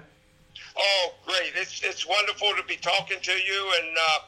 [0.78, 1.54] Oh, great.
[1.56, 4.20] It's, it's wonderful to be talking to you, and uh,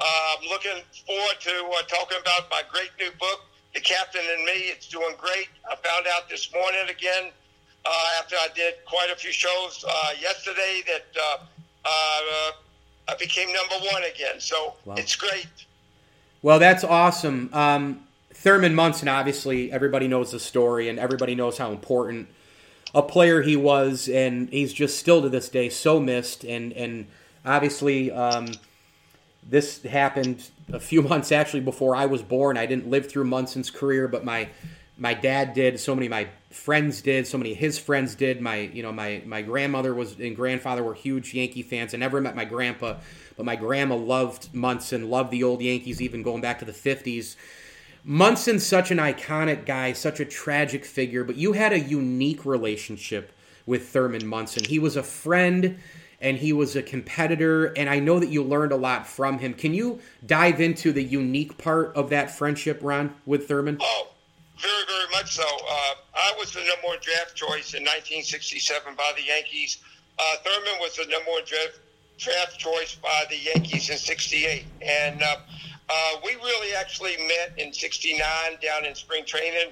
[0.00, 0.04] uh,
[0.38, 3.40] I'm looking forward to uh, talking about my great new book,
[3.74, 4.70] the captain and me.
[4.72, 5.48] It's doing great.
[5.70, 7.30] I found out this morning again
[7.84, 11.44] uh, after I did quite a few shows uh, yesterday that uh,
[11.84, 12.50] uh
[13.06, 14.40] I became number one again.
[14.40, 14.94] So wow.
[14.96, 15.46] it's great.
[16.40, 17.50] Well, that's awesome.
[17.52, 22.28] Um, Thurman Munson, obviously, everybody knows the story and everybody knows how important
[22.94, 26.44] a player he was, and he's just still to this day so missed.
[26.44, 27.06] And and
[27.44, 28.48] obviously, um,
[29.42, 32.56] this happened a few months actually before I was born.
[32.56, 34.48] I didn't live through Munson's career, but my
[34.96, 35.80] my dad did.
[35.80, 37.26] So many of my friends did.
[37.26, 38.40] So many of his friends did.
[38.40, 41.94] My you know my my grandmother was and grandfather were huge Yankee fans.
[41.94, 42.96] I never met my grandpa,
[43.36, 47.36] but my grandma loved Munson, loved the old Yankees, even going back to the fifties.
[48.06, 53.32] Munson's such an iconic guy, such a tragic figure, but you had a unique relationship
[53.64, 54.64] with Thurman Munson.
[54.64, 55.78] He was a friend
[56.20, 59.54] and he was a competitor and i know that you learned a lot from him.
[59.54, 63.78] Can you dive into the unique part of that friendship ron with thurman?
[63.80, 64.08] Oh
[64.58, 65.42] very very much so.
[65.42, 69.78] Uh, i was the number one draft choice in 1967 by the yankees.
[70.18, 71.80] Uh, thurman was the number one draft
[72.18, 75.36] draft choice by the Yankees in '68, and uh,
[75.88, 78.22] uh, we really actually met in '69
[78.62, 79.70] down in spring training,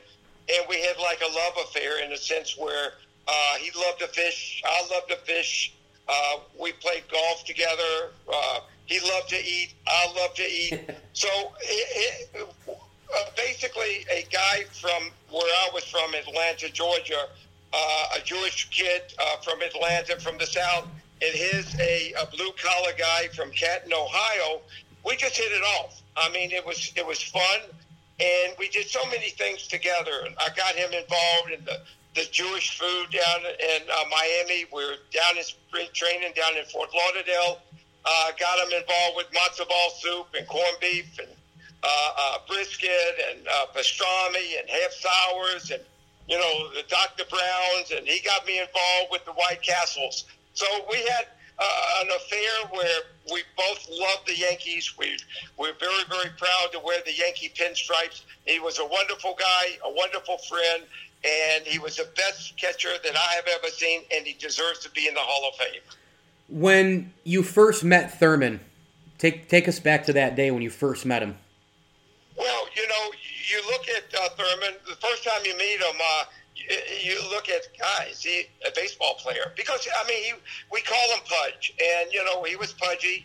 [0.49, 2.93] and we had like a love affair in a sense where
[3.29, 5.75] uh, he loved to fish, I loved to fish.
[6.09, 8.11] Uh, we played golf together.
[8.33, 9.75] Uh, he loved to eat.
[9.87, 10.81] I loved to eat.
[11.13, 11.29] so
[11.61, 17.29] it, it, uh, basically, a guy from where I was from, Atlanta, Georgia,
[17.73, 20.89] uh, a Jewish kid uh, from Atlanta, from the South,
[21.23, 24.61] and his a, a blue collar guy from Canton, Ohio.
[25.05, 26.01] We just hit it off.
[26.17, 27.61] I mean, it was it was fun,
[28.21, 30.29] and we did so many things together.
[30.39, 31.81] I got him involved in the
[32.15, 34.67] the Jewish food down in uh, Miami.
[34.73, 37.59] We are down in spring training down in Fort Lauderdale.
[38.05, 41.29] Uh, got him involved with matzo ball soup and corned beef and
[41.83, 45.81] uh, uh, brisket and uh, pastrami and half sours and
[46.29, 47.25] you know the Dr.
[47.31, 50.25] Browns and he got me involved with the White Castles.
[50.55, 51.27] So we had
[51.59, 53.01] uh, an affair where
[53.33, 54.95] we both love the Yankees.
[54.99, 55.17] We
[55.57, 58.23] we're very very proud to wear the Yankee pinstripes.
[58.47, 60.85] He was a wonderful guy, a wonderful friend,
[61.25, 64.91] and he was the best catcher that I have ever seen, and he deserves to
[64.91, 65.81] be in the Hall of Fame.
[66.49, 68.61] When you first met Thurman,
[69.19, 71.37] take take us back to that day when you first met him.
[72.37, 73.13] Well, you know,
[73.49, 74.75] you look at uh, Thurman.
[74.87, 76.25] The first time you meet him, uh,
[77.03, 80.33] you, look at guys, he a baseball player because I mean, he,
[80.71, 83.25] we call him Pudge, and you know, he was pudgy.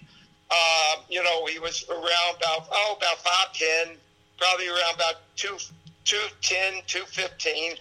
[0.50, 3.98] Uh, you know, he was around about oh about five ten,
[4.38, 5.58] probably around about two
[6.06, 7.74] two ten two fifteen,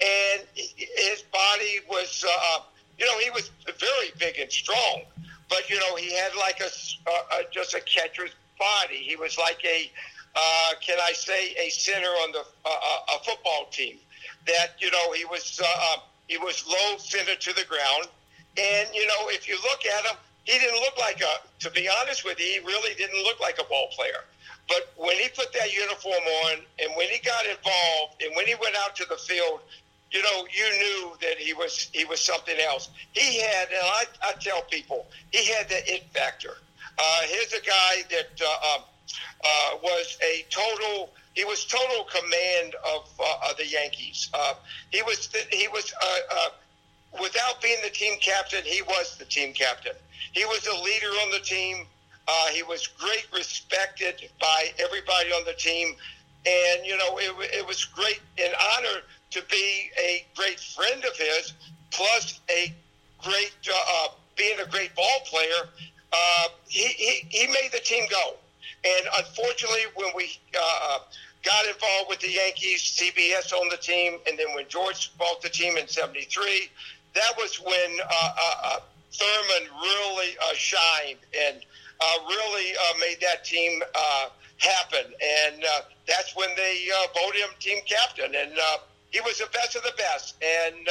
[0.00, 2.60] and his body was, uh,
[2.98, 5.02] you know, he was very big and strong,
[5.48, 6.70] but you know, he had like a,
[7.36, 8.96] a just a catcher's body.
[8.96, 9.90] He was like a,
[10.34, 13.98] uh, can I say, a center on the uh, a football team.
[14.46, 15.96] That you know, he was uh,
[16.28, 18.08] he was low center to the ground,
[18.56, 21.48] and you know, if you look at him, he didn't look like a.
[21.60, 24.24] To be honest with you, he really didn't look like a ball player.
[24.68, 28.54] But when he put that uniform on and when he got involved and when he
[28.54, 29.60] went out to the field,
[30.10, 32.88] you know, you knew that he was he was something else.
[33.12, 36.56] He had, and I, I tell people, he had the it factor.
[36.98, 38.84] Uh, here's a guy that uh, um,
[39.44, 41.10] uh, was a total.
[41.34, 44.30] He was total command of uh, the Yankees.
[44.32, 44.54] Uh,
[44.90, 46.48] he was he was uh, uh,
[47.20, 49.94] without being the team captain, he was the team captain.
[50.32, 51.86] He was a leader on the team.
[52.26, 55.94] Uh, he was great, respected by everybody on the team,
[56.46, 61.16] and you know it, it was great an honor to be a great friend of
[61.16, 61.52] his,
[61.90, 62.72] plus a
[63.18, 65.68] great uh, being a great ball player.
[66.12, 68.36] Uh, he, he he made the team go,
[68.84, 70.98] and unfortunately, when we uh,
[71.42, 75.48] got involved with the Yankees, CBS owned the team, and then when George bought the
[75.48, 76.68] team in '73,
[77.14, 78.80] that was when uh, uh,
[79.12, 81.64] Thurman really shined and
[82.00, 85.12] uh, really uh, made that team uh, happen.
[85.46, 88.34] And uh, that's when they uh, voted him team captain.
[88.34, 88.78] And uh,
[89.10, 90.36] he was the best of the best.
[90.42, 90.88] And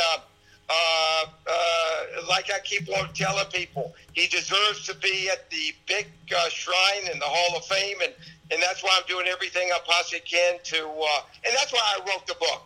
[0.69, 6.07] uh, uh, like I keep on telling people, he deserves to be at the big
[6.35, 7.97] uh, shrine in the Hall of Fame.
[8.03, 8.13] And,
[8.51, 11.99] and that's why I'm doing everything I possibly can to, uh, and that's why I
[12.09, 12.63] wrote the book,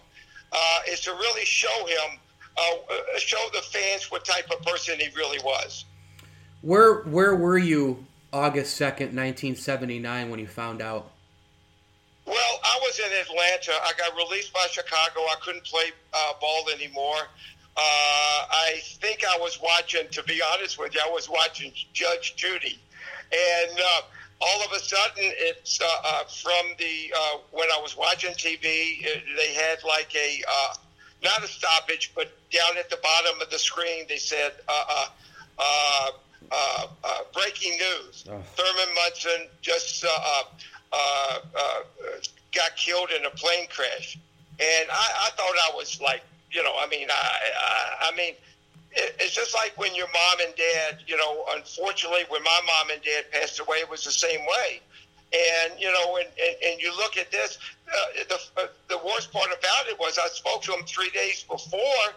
[0.52, 2.20] uh, is to really show him,
[2.58, 5.86] uh, show the fans what type of person he really was.
[6.62, 11.12] Where where were you August 2nd, 1979, when you found out?
[12.26, 13.72] Well, I was in Atlanta.
[13.84, 15.22] I got released by Chicago.
[15.22, 17.20] I couldn't play uh, ball anymore.
[17.78, 22.36] Uh, I think I was watching, to be honest with you, I was watching Judge
[22.36, 22.80] Judy.
[23.32, 24.02] And uh,
[24.42, 28.64] all of a sudden, it's uh, uh, from the, uh, when I was watching TV,
[28.64, 30.42] it, they had like a,
[31.24, 36.12] not a stoppage, but down at the bottom of the screen, they said, uh,
[36.52, 38.42] uh, breaking news: oh.
[38.56, 40.10] Thurman Munson just uh,
[40.92, 41.80] uh, uh,
[42.54, 44.18] got killed in a plane crash,
[44.60, 48.34] and I, I thought I was like, you know, I mean, I, I, I mean,
[48.92, 52.90] it, it's just like when your mom and dad, you know, unfortunately, when my mom
[52.92, 54.82] and dad passed away, it was the same way.
[55.34, 57.58] And you know, and, and, and you look at this.
[57.88, 61.44] Uh, the uh, the worst part about it was I spoke to them three days
[61.44, 62.08] before.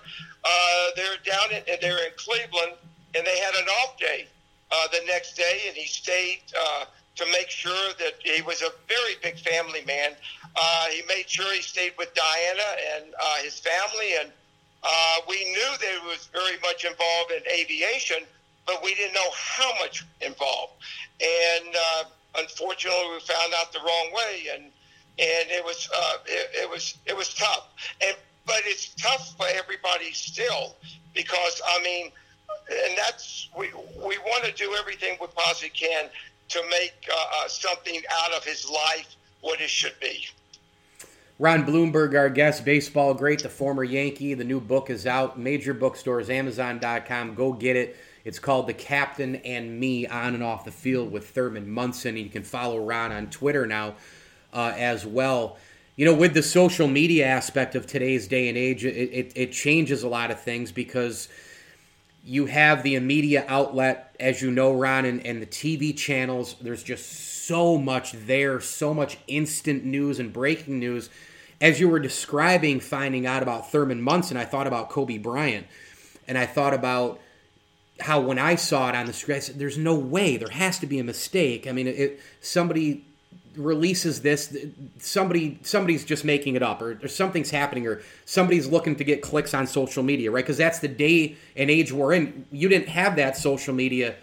[0.45, 2.75] Uh, they're down in they're in Cleveland,
[3.17, 4.27] and they had an off day
[4.71, 6.85] uh, the next day, and he stayed uh,
[7.17, 10.13] to make sure that he was a very big family man.
[10.57, 14.31] Uh, he made sure he stayed with Diana and uh, his family, and
[14.83, 18.19] uh, we knew that he was very much involved in aviation,
[18.67, 20.73] but we didn't know how much involved.
[21.21, 22.05] And uh,
[22.39, 24.65] unfortunately, we found out the wrong way, and
[25.19, 27.69] and it was uh, it, it was it was tough.
[28.05, 30.75] And but it's tough for everybody still
[31.15, 32.11] because I mean
[32.71, 36.09] and that's we we want to do everything we possibly can
[36.49, 40.27] to make uh, uh, something out of his life what it should be.
[41.41, 44.35] Ron Blomberg, our guest, baseball great, the former Yankee.
[44.35, 45.39] The new book is out.
[45.39, 47.35] Major bookstores, Amazon.com.
[47.35, 47.97] Go get it.
[48.27, 52.19] It's called The Captain and Me On and Off the Field with Thurman Munson.
[52.19, 53.95] You can follow Ron on Twitter now
[54.53, 55.57] uh, as well.
[55.97, 59.53] You know, with the social media aspect of today's day and age, it, it, it
[59.53, 61.31] changes a lot of things because
[62.23, 66.57] you have the media outlet, as you know, Ron, and, and the TV channels.
[66.61, 71.09] There's just so much there, so much instant news and breaking news
[71.61, 75.67] as you were describing finding out about Thurman Munson, I thought about Kobe Bryant,
[76.27, 77.21] and I thought about
[78.01, 80.37] how when I saw it on the screen, said, "There's no way.
[80.37, 83.05] There has to be a mistake." I mean, it, somebody
[83.57, 84.57] releases this
[84.99, 89.23] somebody somebody's just making it up or, or, something's happening or somebody's looking to get
[89.23, 92.89] clicks on social media right because that's the day and age we're in you didn't
[92.89, 94.15] have that social media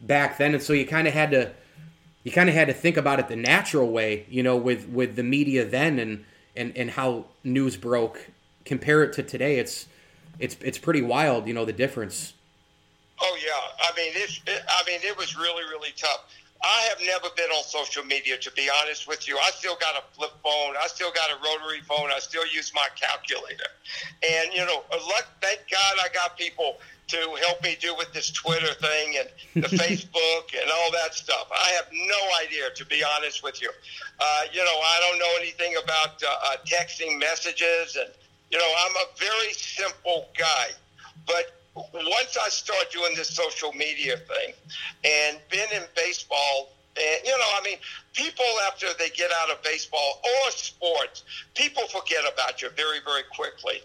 [0.00, 1.52] back then and so you kind of had to
[2.24, 5.14] you kind of had to think about it the natural way you know with with
[5.14, 6.24] the media then and
[6.56, 8.28] and and how news broke
[8.64, 9.86] compare it to today it's
[10.38, 12.34] it's it's pretty wild you know the difference
[13.20, 16.24] oh yeah i mean it's it, i mean it was really really tough
[16.62, 19.36] I have never been on social media, to be honest with you.
[19.36, 20.74] I still got a flip phone.
[20.80, 22.10] I still got a rotary phone.
[22.14, 23.66] I still use my calculator.
[24.22, 26.76] And, you know, luck, thank God I got people
[27.08, 31.50] to help me do with this Twitter thing and the Facebook and all that stuff.
[31.52, 33.70] I have no idea, to be honest with you.
[34.18, 37.96] Uh, you know, I don't know anything about uh, uh, texting messages.
[37.96, 38.10] And,
[38.50, 40.68] you know, I'm a very simple guy.
[41.26, 44.54] But once I start doing this social media thing
[45.04, 47.78] and been in baseball, and you know, I mean,
[48.12, 51.24] people after they get out of baseball or sports,
[51.54, 53.82] people forget about you very, very quickly.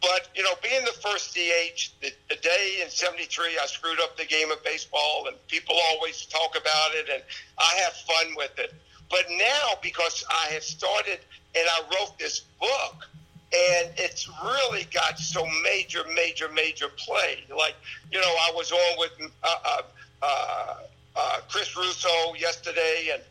[0.00, 4.16] But you know, being the first DH, the, the day in '73, I screwed up
[4.16, 7.22] the game of baseball, and people always talk about it, and
[7.58, 8.74] I have fun with it.
[9.10, 11.20] But now, because I have started
[11.54, 13.08] and I wrote this book,
[13.54, 17.44] and it's really got so major, major, major play.
[17.54, 17.76] Like
[18.10, 19.82] you know, I was on with uh, uh,
[20.22, 20.74] uh,
[21.16, 23.22] uh, Chris Russo yesterday, and,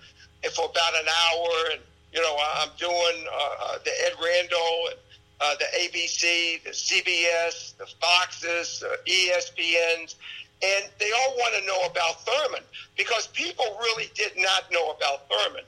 [0.43, 1.81] and, for about an hour, and
[2.13, 4.99] you know, I'm doing uh, uh, the Ed Randall and
[5.39, 10.15] uh, the ABC, the CBS, the Foxes, the ESPNs,
[10.63, 12.63] and they all want to know about Thurman
[12.97, 15.63] because people really did not know about Thurman.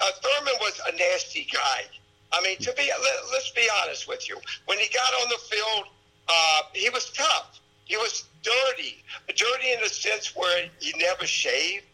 [0.00, 1.84] Thurman was a nasty guy
[2.32, 5.36] I mean, to be let, us be honest with you, when he got on the
[5.36, 5.84] field,
[6.28, 7.60] uh, he was tough.
[7.84, 11.84] He was dirty, dirty in the sense where he never shaved.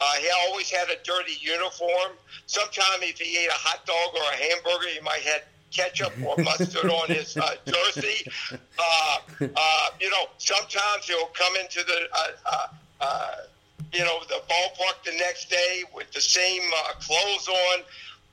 [0.00, 2.12] Uh, he always had a dirty uniform.
[2.46, 6.36] Sometimes if he ate a hot dog or a hamburger, he might have ketchup or
[6.42, 8.26] mustard on his uh, jersey.
[8.50, 12.66] Uh, uh, you know, sometimes he'll come into the, uh, uh,
[13.00, 13.36] uh,
[13.92, 17.80] you know, the ballpark the next day with the same uh, clothes on.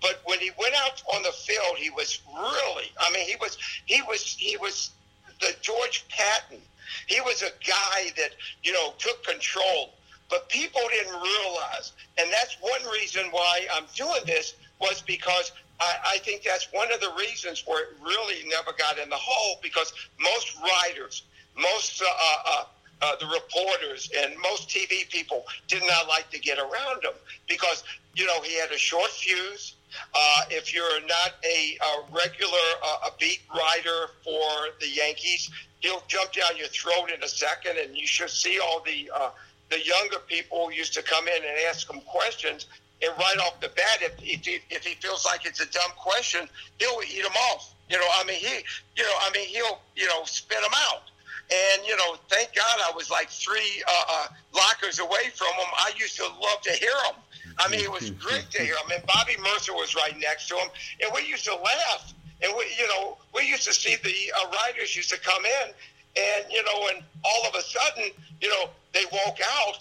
[0.01, 3.57] But when he went out on the field, he was really, I mean, he was,
[3.85, 4.91] he was, he was
[5.39, 6.61] the George Patton.
[7.07, 8.31] He was a guy that,
[8.63, 9.93] you know, took control.
[10.29, 15.95] But people didn't realize, and that's one reason why I'm doing this, was because I,
[16.05, 19.59] I think that's one of the reasons where it really never got in the hole
[19.61, 21.23] because most writers,
[21.55, 22.05] most uh,
[22.45, 22.63] uh,
[23.01, 27.13] uh, the reporters and most TV people did not like to get around him
[27.47, 27.83] because
[28.15, 29.75] you know he had a short fuse.
[30.13, 35.49] Uh, if you're not a, a regular uh, a beat writer for the Yankees,
[35.79, 39.29] he'll jump down your throat in a second, and you should see all the uh,
[39.69, 42.67] the younger people used to come in and ask him questions.
[43.01, 45.91] And right off the bat, if, if, he, if he feels like it's a dumb
[45.97, 46.49] question,
[46.79, 47.75] he'll eat them off.
[47.89, 48.63] You know, I mean, he,
[48.95, 51.03] you know, I mean, he'll, you know, spit them out.
[51.51, 55.67] And, you know, thank God I was like three uh, uh, lockers away from him.
[55.77, 57.21] I used to love to hear him.
[57.59, 58.91] I mean, it was great to hear him.
[58.93, 60.69] And Bobby Murcer was right next to him.
[61.01, 62.13] And we used to laugh.
[62.41, 65.73] And, we, you know, we used to see the uh, writers used to come in.
[66.17, 68.11] And, you know, and all of a sudden,
[68.41, 69.79] you know, they walk out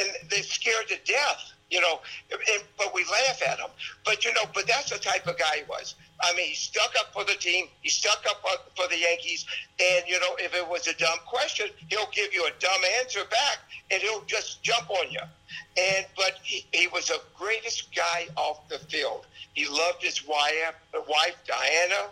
[0.00, 2.00] and they're scared to death you know,
[2.30, 3.70] and, but we laugh at him.
[4.04, 5.96] But you know, but that's the type of guy he was.
[6.22, 7.66] I mean, he stuck up for the team.
[7.82, 8.44] He stuck up
[8.76, 9.44] for the Yankees.
[9.80, 13.24] And you know, if it was a dumb question, he'll give you a dumb answer
[13.30, 13.58] back,
[13.90, 15.20] and he'll just jump on you.
[15.76, 19.26] And but he, he was the greatest guy off the field.
[19.54, 20.74] He loved his wife,
[21.08, 22.10] wife Diana,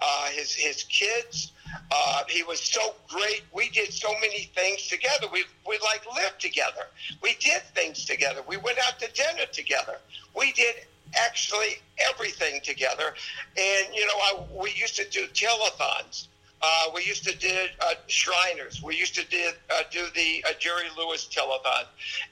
[0.00, 1.52] uh, his his kids.
[1.90, 3.42] Uh, he was so great.
[3.54, 5.26] We did so many things together.
[5.32, 6.86] We we like lived together.
[7.22, 8.42] We did things together.
[8.46, 9.98] We went out to dinner together.
[10.34, 10.74] We did
[11.14, 13.14] actually everything together.
[13.56, 16.28] And you know, I, we used to do telethons.
[16.62, 18.82] Uh, we used to do uh, Shriners.
[18.82, 21.86] We used to did, uh, do the uh, Jerry Lewis telethon,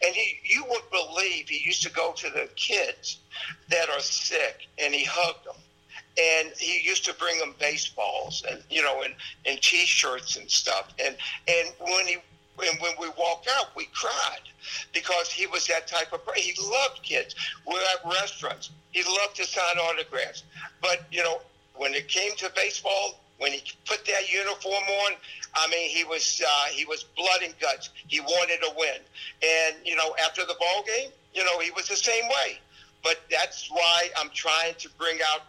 [0.04, 3.18] and he you would believe he used to go to the kids
[3.70, 5.56] that are sick and he hugged them,
[6.20, 9.14] and he used to bring them baseballs and you know and
[9.46, 11.16] and T-shirts and stuff, and
[11.48, 12.18] and when he
[12.68, 14.40] and when we walked out, we cried
[14.92, 16.42] because he was that type of person.
[16.42, 17.34] He loved kids.
[17.66, 18.70] We're at restaurants.
[18.92, 20.44] He loved to sign autographs.
[20.82, 21.40] But, you know,
[21.76, 25.12] when it came to baseball, when he put that uniform on,
[25.54, 27.90] I mean, he was uh, he was blood and guts.
[28.06, 29.00] He wanted to win,
[29.42, 32.58] and you know, after the ball game, you know, he was the same way.
[33.02, 35.42] But that's why I'm trying to bring out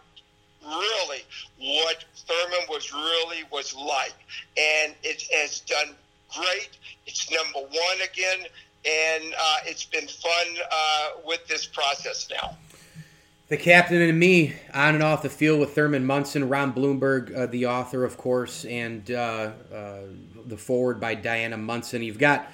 [0.64, 1.24] really
[1.58, 4.14] what Thurman was really was like,
[4.58, 5.94] and it has done
[6.34, 6.70] great.
[7.06, 8.46] It's number one again,
[8.86, 12.56] and uh, it's been fun uh, with this process now.
[13.52, 17.44] The captain and me on and off the field with Thurman Munson, Ron Blomberg, uh,
[17.44, 19.98] the author, of course, and uh, uh,
[20.46, 22.02] the forward by Diana Munson.
[22.02, 22.46] You've got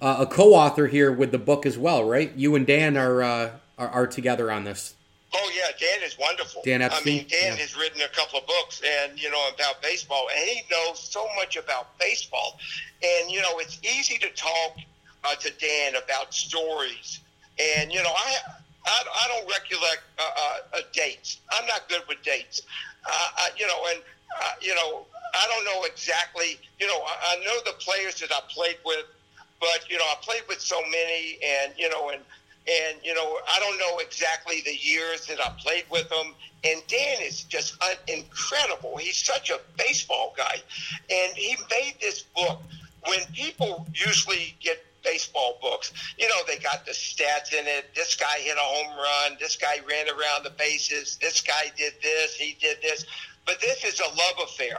[0.00, 2.32] uh, a co-author here with the book as well, right?
[2.36, 4.94] You and Dan are are, are, together on this.
[5.34, 6.62] Oh yeah, Dan is wonderful.
[6.64, 7.02] Dan Epstein.
[7.02, 7.54] I mean, Dan yeah.
[7.56, 11.26] has written a couple of books, and you know about baseball, and he knows so
[11.34, 12.60] much about baseball.
[13.02, 14.76] And you know, it's easy to talk
[15.24, 17.18] uh, to Dan about stories,
[17.58, 18.36] and you know, I
[18.86, 20.22] I, I don't recollect uh,
[20.74, 21.38] uh, dates.
[21.52, 22.62] I'm not good with dates.
[23.06, 24.02] Uh, I, you know, and
[24.42, 26.58] uh, you know, I don't know exactly.
[26.78, 29.04] You know, I, I know the players that I played with,
[29.60, 32.20] but you know, I played with so many, and you know, and
[32.66, 36.34] and you know, I don't know exactly the years that I played with them.
[36.64, 37.76] And Dan is just
[38.08, 38.96] incredible.
[38.96, 40.62] He's such a baseball guy,
[41.10, 42.60] and he made this book.
[43.06, 45.92] When people usually get baseball books.
[46.18, 47.94] You know, they got the stats in it.
[47.94, 49.38] This guy hit a home run.
[49.38, 51.18] This guy ran around the bases.
[51.20, 52.34] This guy did this.
[52.34, 53.04] He did this.
[53.46, 54.78] But this is a love affair.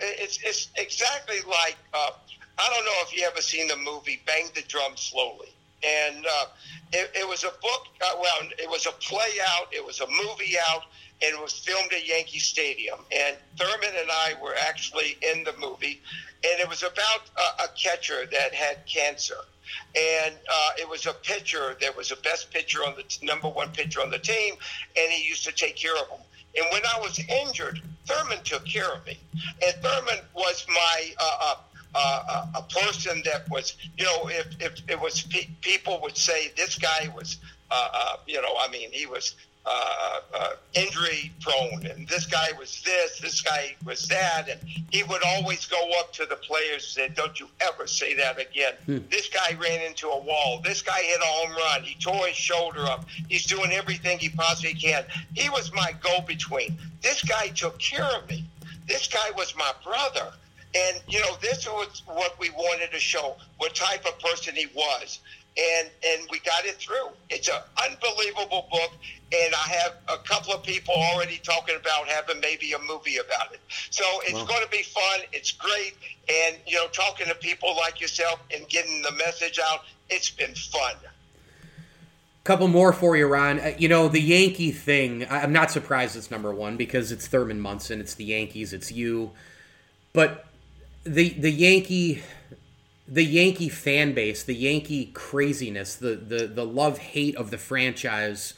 [0.00, 2.10] It's, it's exactly like uh,
[2.58, 5.48] I don't know if you ever seen the movie Bang the Drum Slowly.
[5.84, 6.46] And uh,
[6.92, 10.06] it, it was a book, uh, well, it was a play out, it was a
[10.06, 10.82] movie out,
[11.22, 12.98] and it was filmed at Yankee Stadium.
[13.10, 16.02] And Thurman and I were actually in the movie
[16.44, 19.36] and it was about a, a catcher that had cancer.
[19.96, 23.48] And uh, it was a pitcher that was the best pitcher on the t- number
[23.48, 24.54] one pitcher on the team,
[24.96, 26.20] and he used to take care of him.
[26.56, 29.18] And when I was injured, Thurman took care of me.
[29.64, 31.54] And Thurman was my uh, uh,
[31.94, 36.52] uh, a person that was, you know, if, if it was pe- people would say
[36.56, 37.38] this guy was,
[37.70, 39.34] uh, uh, you know, I mean, he was
[39.66, 44.60] uh, uh, injury prone, and this guy was this, this guy was that, and
[44.90, 48.40] he would always go up to the players and say, "Don't you ever say that
[48.40, 48.98] again." Hmm.
[49.10, 50.60] This guy ran into a wall.
[50.62, 51.82] This guy hit a home run.
[51.82, 53.06] He tore his shoulder up.
[53.28, 55.04] He's doing everything he possibly can.
[55.34, 56.78] He was my go-between.
[57.02, 58.44] This guy took care of me.
[58.86, 60.32] This guy was my brother.
[60.76, 64.66] And you know, this was what we wanted to show what type of person he
[64.74, 65.20] was
[65.58, 67.08] and and we got it through.
[67.30, 68.92] It's an unbelievable book,
[69.32, 73.52] and I have a couple of people already talking about having maybe a movie about
[73.52, 73.60] it.
[73.90, 74.44] So it's wow.
[74.44, 75.20] going to be fun.
[75.32, 75.94] It's great,
[76.28, 79.80] and you know, talking to people like yourself and getting the message out.
[80.08, 80.94] It's been fun.
[82.44, 83.58] Couple more for you, Ron.
[83.58, 85.26] Uh, you know the Yankee thing.
[85.28, 89.32] I'm not surprised it's number one because it's Thurman Munson, it's the Yankees, it's you.
[90.12, 90.46] But
[91.02, 92.22] the the Yankee
[93.08, 98.54] the Yankee fan base, the Yankee craziness, the the the love hate of the franchise.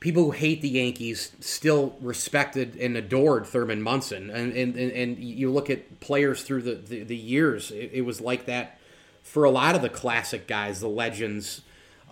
[0.00, 5.50] People who hate the Yankees still respected and adored Thurman Munson, and and, and you
[5.50, 8.78] look at players through the the, the years, it, it, was like that
[9.24, 11.62] for a lot of the classic guys, the legends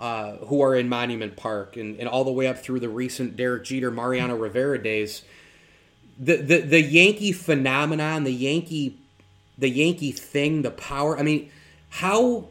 [0.01, 3.37] uh, who are in Monument Park, and, and all the way up through the recent
[3.37, 5.23] Derek Jeter, Mariano Rivera days.
[6.19, 8.99] The, the the Yankee phenomenon, the Yankee
[9.59, 11.19] the Yankee thing, the power.
[11.19, 11.51] I mean,
[11.89, 12.49] how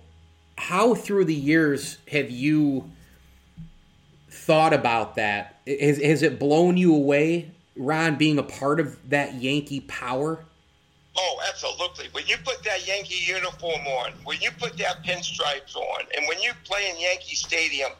[0.58, 2.90] how through the years have you
[4.30, 5.60] thought about that?
[5.68, 10.40] Has, has it blown you away, Ron, being a part of that Yankee power?
[11.18, 12.08] Oh, absolutely.
[12.12, 16.42] When you put that Yankee uniform on, when you put that pinstripes on, and when
[16.42, 17.92] you play in Yankee Stadium,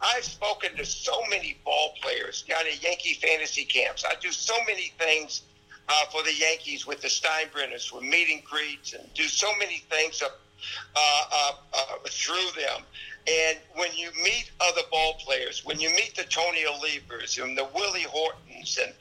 [0.00, 4.04] I've spoken to so many ball players down at Yankee fantasy camps.
[4.04, 5.42] I do so many things
[5.88, 9.78] uh, for the Yankees with the Steinbrenners, with meet and greets, and do so many
[9.90, 10.40] things up,
[10.96, 12.82] uh, uh, uh, through them.
[13.26, 17.68] And when you meet other ball players, when you meet the Tony Olivas and the
[17.74, 18.92] Willie Hortons and,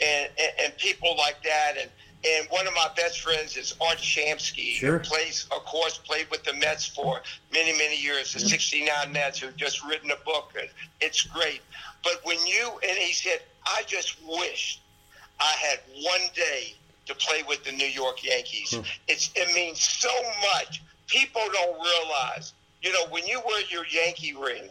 [0.00, 1.90] and, and, and people like that, and
[2.22, 4.98] and one of my best friends is Art Shamsky, sure.
[4.98, 8.34] who plays, of course, played with the Mets for many, many years.
[8.34, 10.52] The '69 Mets, who just written a book.
[11.00, 11.62] It's great.
[12.04, 14.82] But when you and he said, I just wish
[15.40, 16.74] I had one day
[17.06, 18.74] to play with the New York Yankees.
[18.74, 18.82] Hmm.
[19.08, 20.10] It's it means so
[20.54, 20.82] much.
[21.06, 22.52] People don't realize.
[22.82, 24.62] You know, when you wear your Yankee ring,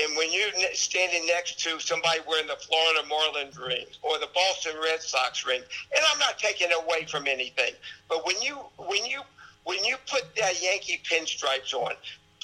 [0.00, 4.72] and when you're standing next to somebody wearing the Florida Marlins ring or the Boston
[4.82, 7.74] Red Sox ring, and I'm not taking away from anything,
[8.08, 9.20] but when you when you
[9.64, 11.92] when you put that Yankee pinstripes on,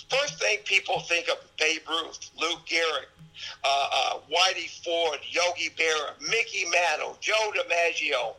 [0.09, 3.07] first thing people think of Babe Ruth, Lou Gehrig,
[3.65, 8.35] uh, uh, Whitey Ford, Yogi Berra, Mickey Mantle, Joe DiMaggio.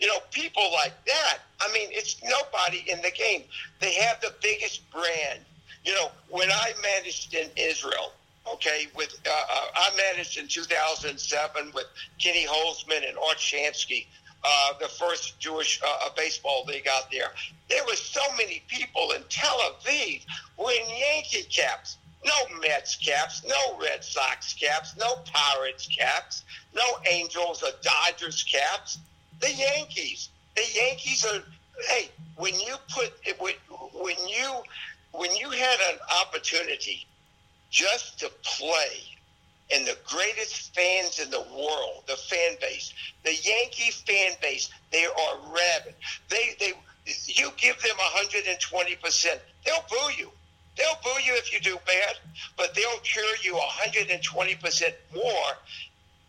[0.00, 1.38] You know, people like that.
[1.60, 3.42] I mean, it's nobody in the game.
[3.80, 5.40] They have the biggest brand.
[5.84, 8.12] You know, when I managed in Israel,
[8.52, 11.86] okay, with uh, uh I managed in 2007 with
[12.18, 14.06] Kenny Holtzman and Art Shamsky,
[14.44, 17.30] uh, the first Jewish uh, baseball league out there.
[17.68, 20.24] There were so many people in Tel Aviv
[20.56, 21.98] wearing Yankee caps.
[22.24, 26.42] No Mets caps, no Red Sox caps, no Pirates caps,
[26.74, 28.98] no Angels or Dodgers caps.
[29.40, 30.30] The Yankees.
[30.56, 31.42] The Yankees are.
[31.88, 34.62] Hey, when you put when you
[35.12, 37.06] when you had an opportunity
[37.70, 39.17] just to play
[39.70, 42.92] and the greatest fans in the world, the fan base,
[43.24, 45.94] the Yankee fan base, they are rabid.
[46.28, 46.72] They they
[47.26, 50.30] you give them 120 percent, they'll boo you.
[50.76, 52.16] They'll boo you if you do bad,
[52.56, 55.52] but they'll cheer you 120 percent more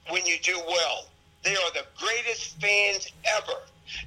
[0.10, 1.06] when you do well.
[1.44, 3.60] They are the greatest fans ever.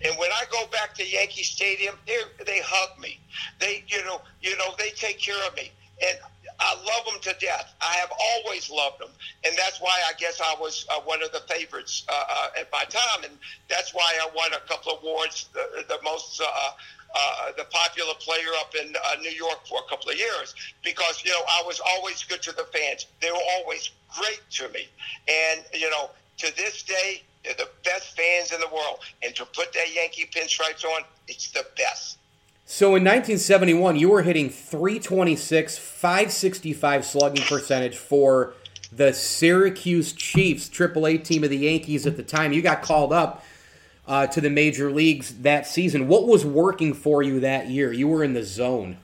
[0.05, 3.19] And when I go back to Yankee Stadium, they they hug me.
[3.59, 5.71] They you know you know they take care of me.
[6.05, 6.19] And
[6.61, 7.75] I love them to death.
[7.81, 9.11] I have always loved them,
[9.45, 12.71] and that's why I guess I was uh, one of the favorites uh, uh, at
[12.73, 13.33] my time, and
[13.69, 16.41] that's why I won a couple of awards, the, the most.
[16.41, 16.71] Uh,
[17.15, 21.23] uh, the popular player up in uh, New York for a couple of years because
[21.23, 23.05] you know I was always good to the fans.
[23.21, 24.89] They were always great to me,
[25.29, 29.01] and you know to this day they're the best fans in the world.
[29.23, 32.19] And to put that Yankee pinstripes on, it's the best.
[32.75, 38.55] So in 1971, you were hitting 326, 565 slugging percentage for
[38.91, 42.55] the Syracuse Chiefs, AAA team of the Yankees at the time.
[42.55, 43.45] You got called up
[44.09, 46.09] uh, to the major leagues that season.
[46.09, 47.93] What was working for you that year?
[47.93, 48.97] You were in the zone.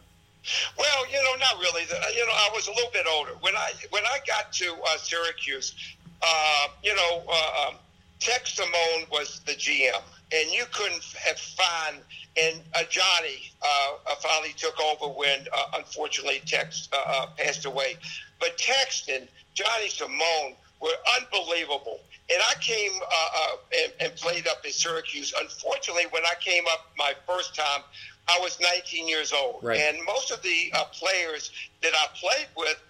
[0.78, 1.82] Well, you know, not really.
[1.82, 4.96] You know, I was a little bit older when I when I got to uh,
[4.96, 5.74] Syracuse.
[6.22, 7.74] Uh, you know, uh, um,
[8.18, 10.00] Tex Simone was the GM,
[10.32, 11.98] and you couldn't have found.
[12.40, 17.96] And uh, Johnny uh, finally took over when, uh, unfortunately, Tex uh, uh, passed away.
[18.38, 22.00] But Tex and Johnny Simone were unbelievable.
[22.30, 25.32] And I came uh, and, and played up in Syracuse.
[25.40, 27.80] Unfortunately, when I came up my first time,
[28.28, 29.60] I was 19 years old.
[29.62, 29.80] Right.
[29.80, 31.50] And most of the players
[31.82, 32.80] that I played with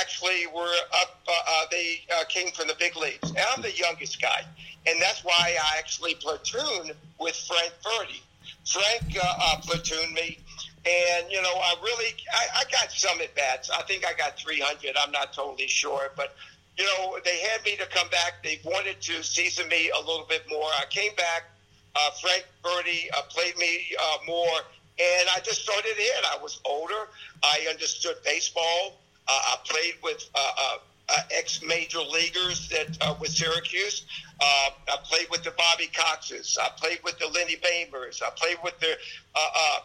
[0.00, 1.20] actually were up.
[1.26, 3.30] Uh, uh, they uh, came from the big leagues.
[3.30, 4.44] And I'm the youngest guy,
[4.86, 8.22] and that's why I actually platooned with Frank Verdi.
[8.64, 10.38] Frank uh, uh, platooned me,
[10.86, 13.70] and you know I really I, I got some at bats.
[13.70, 14.96] I think I got 300.
[14.98, 16.34] I'm not totally sure, but
[16.76, 18.42] you know they had me to come back.
[18.42, 20.68] They wanted to season me a little bit more.
[20.78, 21.44] I came back.
[21.96, 24.60] Uh, Frank uh, played me more,
[24.98, 26.24] and I just started in.
[26.26, 27.08] I was older.
[27.42, 28.98] I understood baseball.
[29.28, 30.52] Uh, I played with uh,
[31.10, 34.06] uh, ex major leaguers that with Syracuse.
[34.40, 36.56] I played with the Bobby Coxes.
[36.60, 38.22] I played with the Lenny Boehmers.
[38.22, 38.96] I played with the
[39.34, 39.80] uh,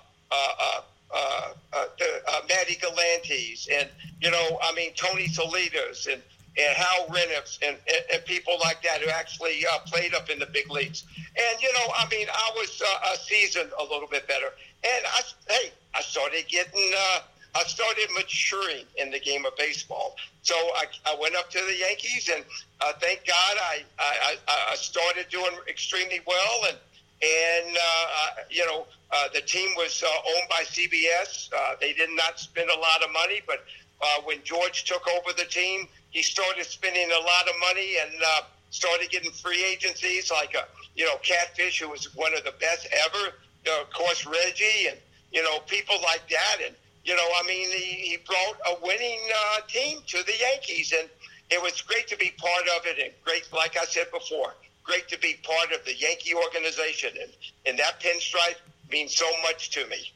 [1.13, 1.85] uh,
[2.27, 3.89] uh, Matty Galantes, and
[4.21, 6.21] you know, I mean Tony Salinas and
[6.57, 10.37] and Hal Reniffs and, and, and people like that who actually uh, played up in
[10.37, 11.03] the big leagues.
[11.17, 14.47] And you know, I mean, I was uh, seasoned a little bit better,
[14.83, 16.91] and I hey, I started getting.
[16.97, 17.19] Uh,
[17.55, 20.15] I started maturing in the game of baseball.
[20.41, 22.43] So I, I went up to the Yankees, and
[22.81, 24.37] uh, thank God I, I,
[24.71, 26.65] I started doing extremely well.
[26.69, 26.77] And
[27.23, 31.49] and uh, you know uh, the team was uh, owned by CBS.
[31.53, 33.63] Uh, they did not spend a lot of money, but
[34.01, 38.11] uh, when George took over the team, he started spending a lot of money and
[38.21, 38.41] uh,
[38.71, 40.55] started getting free agencies like
[40.95, 43.33] you know Catfish, who was one of the best ever.
[43.67, 44.97] Uh, of course, Reggie and
[45.31, 49.19] you know people like that, and you know, I mean, he, he brought a winning
[49.35, 51.09] uh, team to the Yankees, and
[51.49, 52.97] it was great to be part of it.
[53.03, 57.11] And great, like I said before, great to be part of the Yankee organization.
[57.21, 57.31] And,
[57.65, 58.59] and that pinstripe
[58.91, 60.11] means so much to me.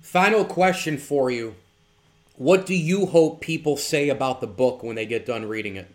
[0.00, 1.54] Final question for you.
[2.36, 5.88] What do you hope people say about the book when they get done reading it?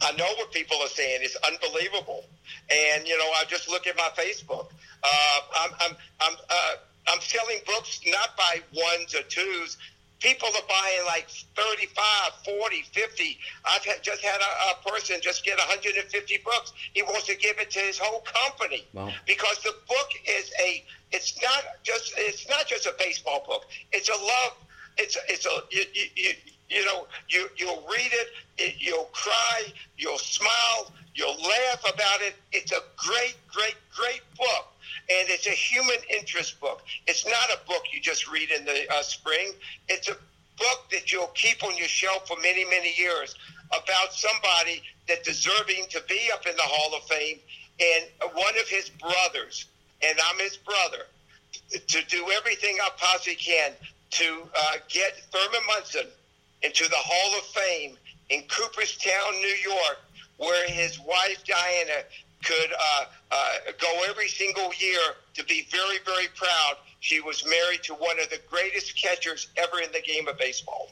[0.00, 1.20] I know what people are saying.
[1.22, 2.24] It's unbelievable.
[2.70, 4.68] And, you know, I just look at my Facebook.
[5.02, 6.74] Uh, I'm, I'm, I'm, uh,
[7.08, 9.76] I'm selling books not by ones or twos.
[10.20, 13.38] people are buying like 35, 40, 50.
[13.64, 16.72] I've had, just had a, a, person just get 150 books.
[16.92, 19.10] He wants to give it to his whole company wow.
[19.26, 20.84] because the book is a.
[21.10, 22.12] It's not just.
[22.16, 23.64] It's not just a baseball book.
[23.92, 24.56] It's a love.
[24.98, 25.84] It's it's a you,
[26.16, 26.30] you,
[26.68, 28.28] you know you you'll read it,
[28.58, 28.74] it.
[28.78, 29.62] You'll cry.
[29.96, 30.92] You'll smile.
[31.14, 32.34] You'll laugh about it.
[32.52, 34.66] It's a great, great, great book
[35.10, 36.82] and it's a human interest book.
[37.06, 39.52] It's not a book you just read in the uh, spring.
[39.88, 40.16] It's a
[40.58, 43.34] book that you'll keep on your shelf for many, many years
[43.68, 47.38] about somebody that's deserving to be up in the Hall of Fame,
[47.80, 49.66] and one of his brothers,
[50.02, 51.04] and I'm his brother,
[51.70, 53.72] to do everything I possibly can
[54.10, 56.06] to uh, get Thurman Munson
[56.62, 57.96] into the Hall of Fame
[58.30, 59.98] in Cooperstown, New York,
[60.38, 62.02] where his wife Diana
[62.44, 63.36] could uh, uh,
[63.80, 65.00] go every single year
[65.34, 66.76] to be very, very proud.
[67.00, 70.90] She was married to one of the greatest catchers ever in the game of baseball.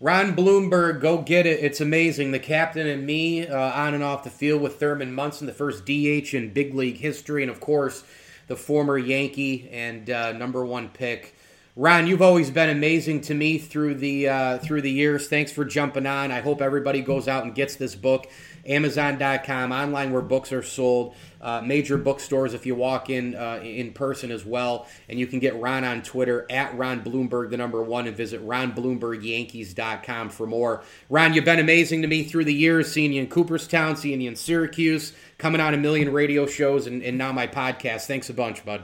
[0.00, 1.58] Ron Blomberg, go get it.
[1.60, 2.30] It's amazing.
[2.30, 5.84] The captain and me uh, on and off the field with Thurman Munson, the first
[5.84, 8.04] DH in big league history, and of course,
[8.46, 11.34] the former Yankee and uh, number one pick.
[11.74, 15.28] Ron, you've always been amazing to me through the uh, through the years.
[15.28, 16.32] Thanks for jumping on.
[16.32, 18.26] I hope everybody goes out and gets this book.
[18.68, 23.92] Amazon.com, online where books are sold, uh, major bookstores if you walk in uh, in
[23.92, 24.86] person as well.
[25.08, 28.46] And you can get Ron on Twitter at Ron Blomberg, the number one, and visit
[28.46, 30.82] RonBlombergYankees.com for more.
[31.08, 34.28] Ron, you've been amazing to me through the years, seeing you in Cooperstown, seeing you
[34.28, 38.06] in Syracuse, coming on a million radio shows, and, and now my podcast.
[38.06, 38.82] Thanks a bunch, bud.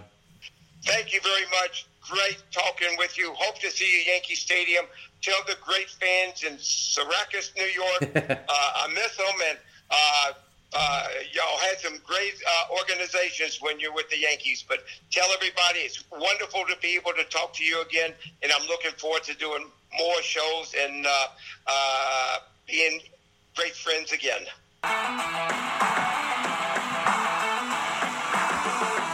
[0.84, 1.86] Thank you very much.
[2.00, 3.32] Great talking with you.
[3.34, 4.84] Hope to see you at Yankee Stadium.
[5.22, 9.58] Tell the great fans in Syracuse, New York, uh, I miss them and
[9.90, 10.32] uh,
[10.76, 14.64] uh, y'all had some great uh, organizations when you're with the Yankees.
[14.66, 18.12] But tell everybody it's wonderful to be able to talk to you again,
[18.42, 19.66] and I'm looking forward to doing
[19.96, 21.26] more shows and uh,
[21.66, 23.00] uh, being
[23.54, 24.46] great friends again.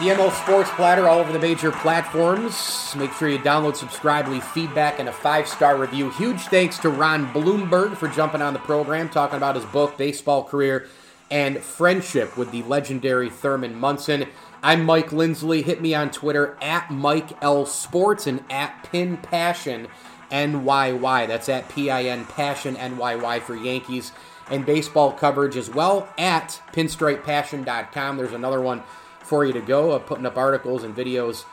[0.07, 2.93] ML Sports Platter all over the major platforms.
[2.97, 6.09] Make sure you download, subscribe, leave feedback, and a five star review.
[6.11, 10.43] Huge thanks to Ron Blomberg for jumping on the program, talking about his book, baseball
[10.43, 10.87] career,
[11.29, 14.25] and friendship with the legendary Thurman Munson.
[14.63, 15.61] I'm Mike Lindsley.
[15.61, 19.87] Hit me on Twitter at Mike L Sports and at Pin Passion
[20.31, 21.27] NYY.
[21.27, 24.11] That's at P I N Passion NYY for Yankees
[24.49, 28.17] and baseball coverage as well at pinstripepassion.com.
[28.17, 28.83] There's another one
[29.31, 31.45] for you to go of putting up articles and videos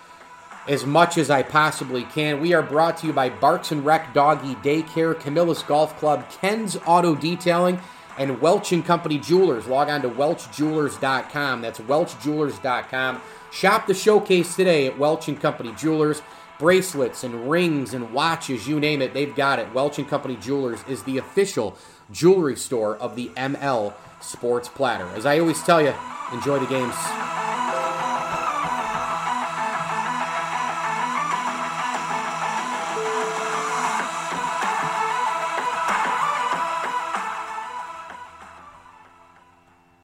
[0.66, 2.40] as much as I possibly can.
[2.40, 6.76] We are brought to you by Barks and Rec Doggy Daycare, Camillus Golf Club, Ken's
[6.84, 7.78] Auto Detailing,
[8.18, 9.68] and Welch and Company Jewelers.
[9.68, 11.62] Log on to welchjewelers.com.
[11.62, 13.20] That's welchjewelers.com.
[13.52, 16.20] Shop the showcase today at Welch and Company Jewelers.
[16.58, 19.72] Bracelets and rings and watches, you name it, they've got it.
[19.72, 21.78] Welch and Company Jewelers is the official
[22.10, 25.06] jewelry store of the ML Sports Platter.
[25.16, 25.94] As I always tell you,
[26.32, 26.94] enjoy the games.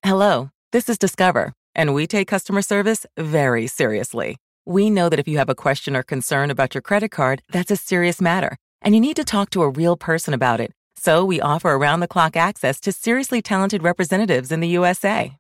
[0.04, 4.36] Hello, this is Discover, and we take customer service very seriously.
[4.66, 7.70] We know that if you have a question or concern about your credit card, that's
[7.70, 10.72] a serious matter, and you need to talk to a real person about it.
[11.04, 15.36] So we offer around the clock access to seriously talented representatives in the USA.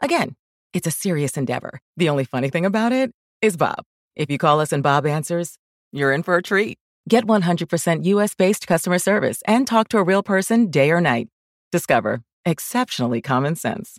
[0.00, 0.36] Again,
[0.72, 1.80] it's a serious endeavor.
[1.96, 3.10] The only funny thing about it
[3.42, 3.82] is Bob.
[4.14, 5.58] If you call us and Bob answers,
[5.90, 6.78] you're in for a treat.
[7.08, 11.26] Get 100% US based customer service and talk to a real person day or night.
[11.72, 13.98] Discover Exceptionally common sense.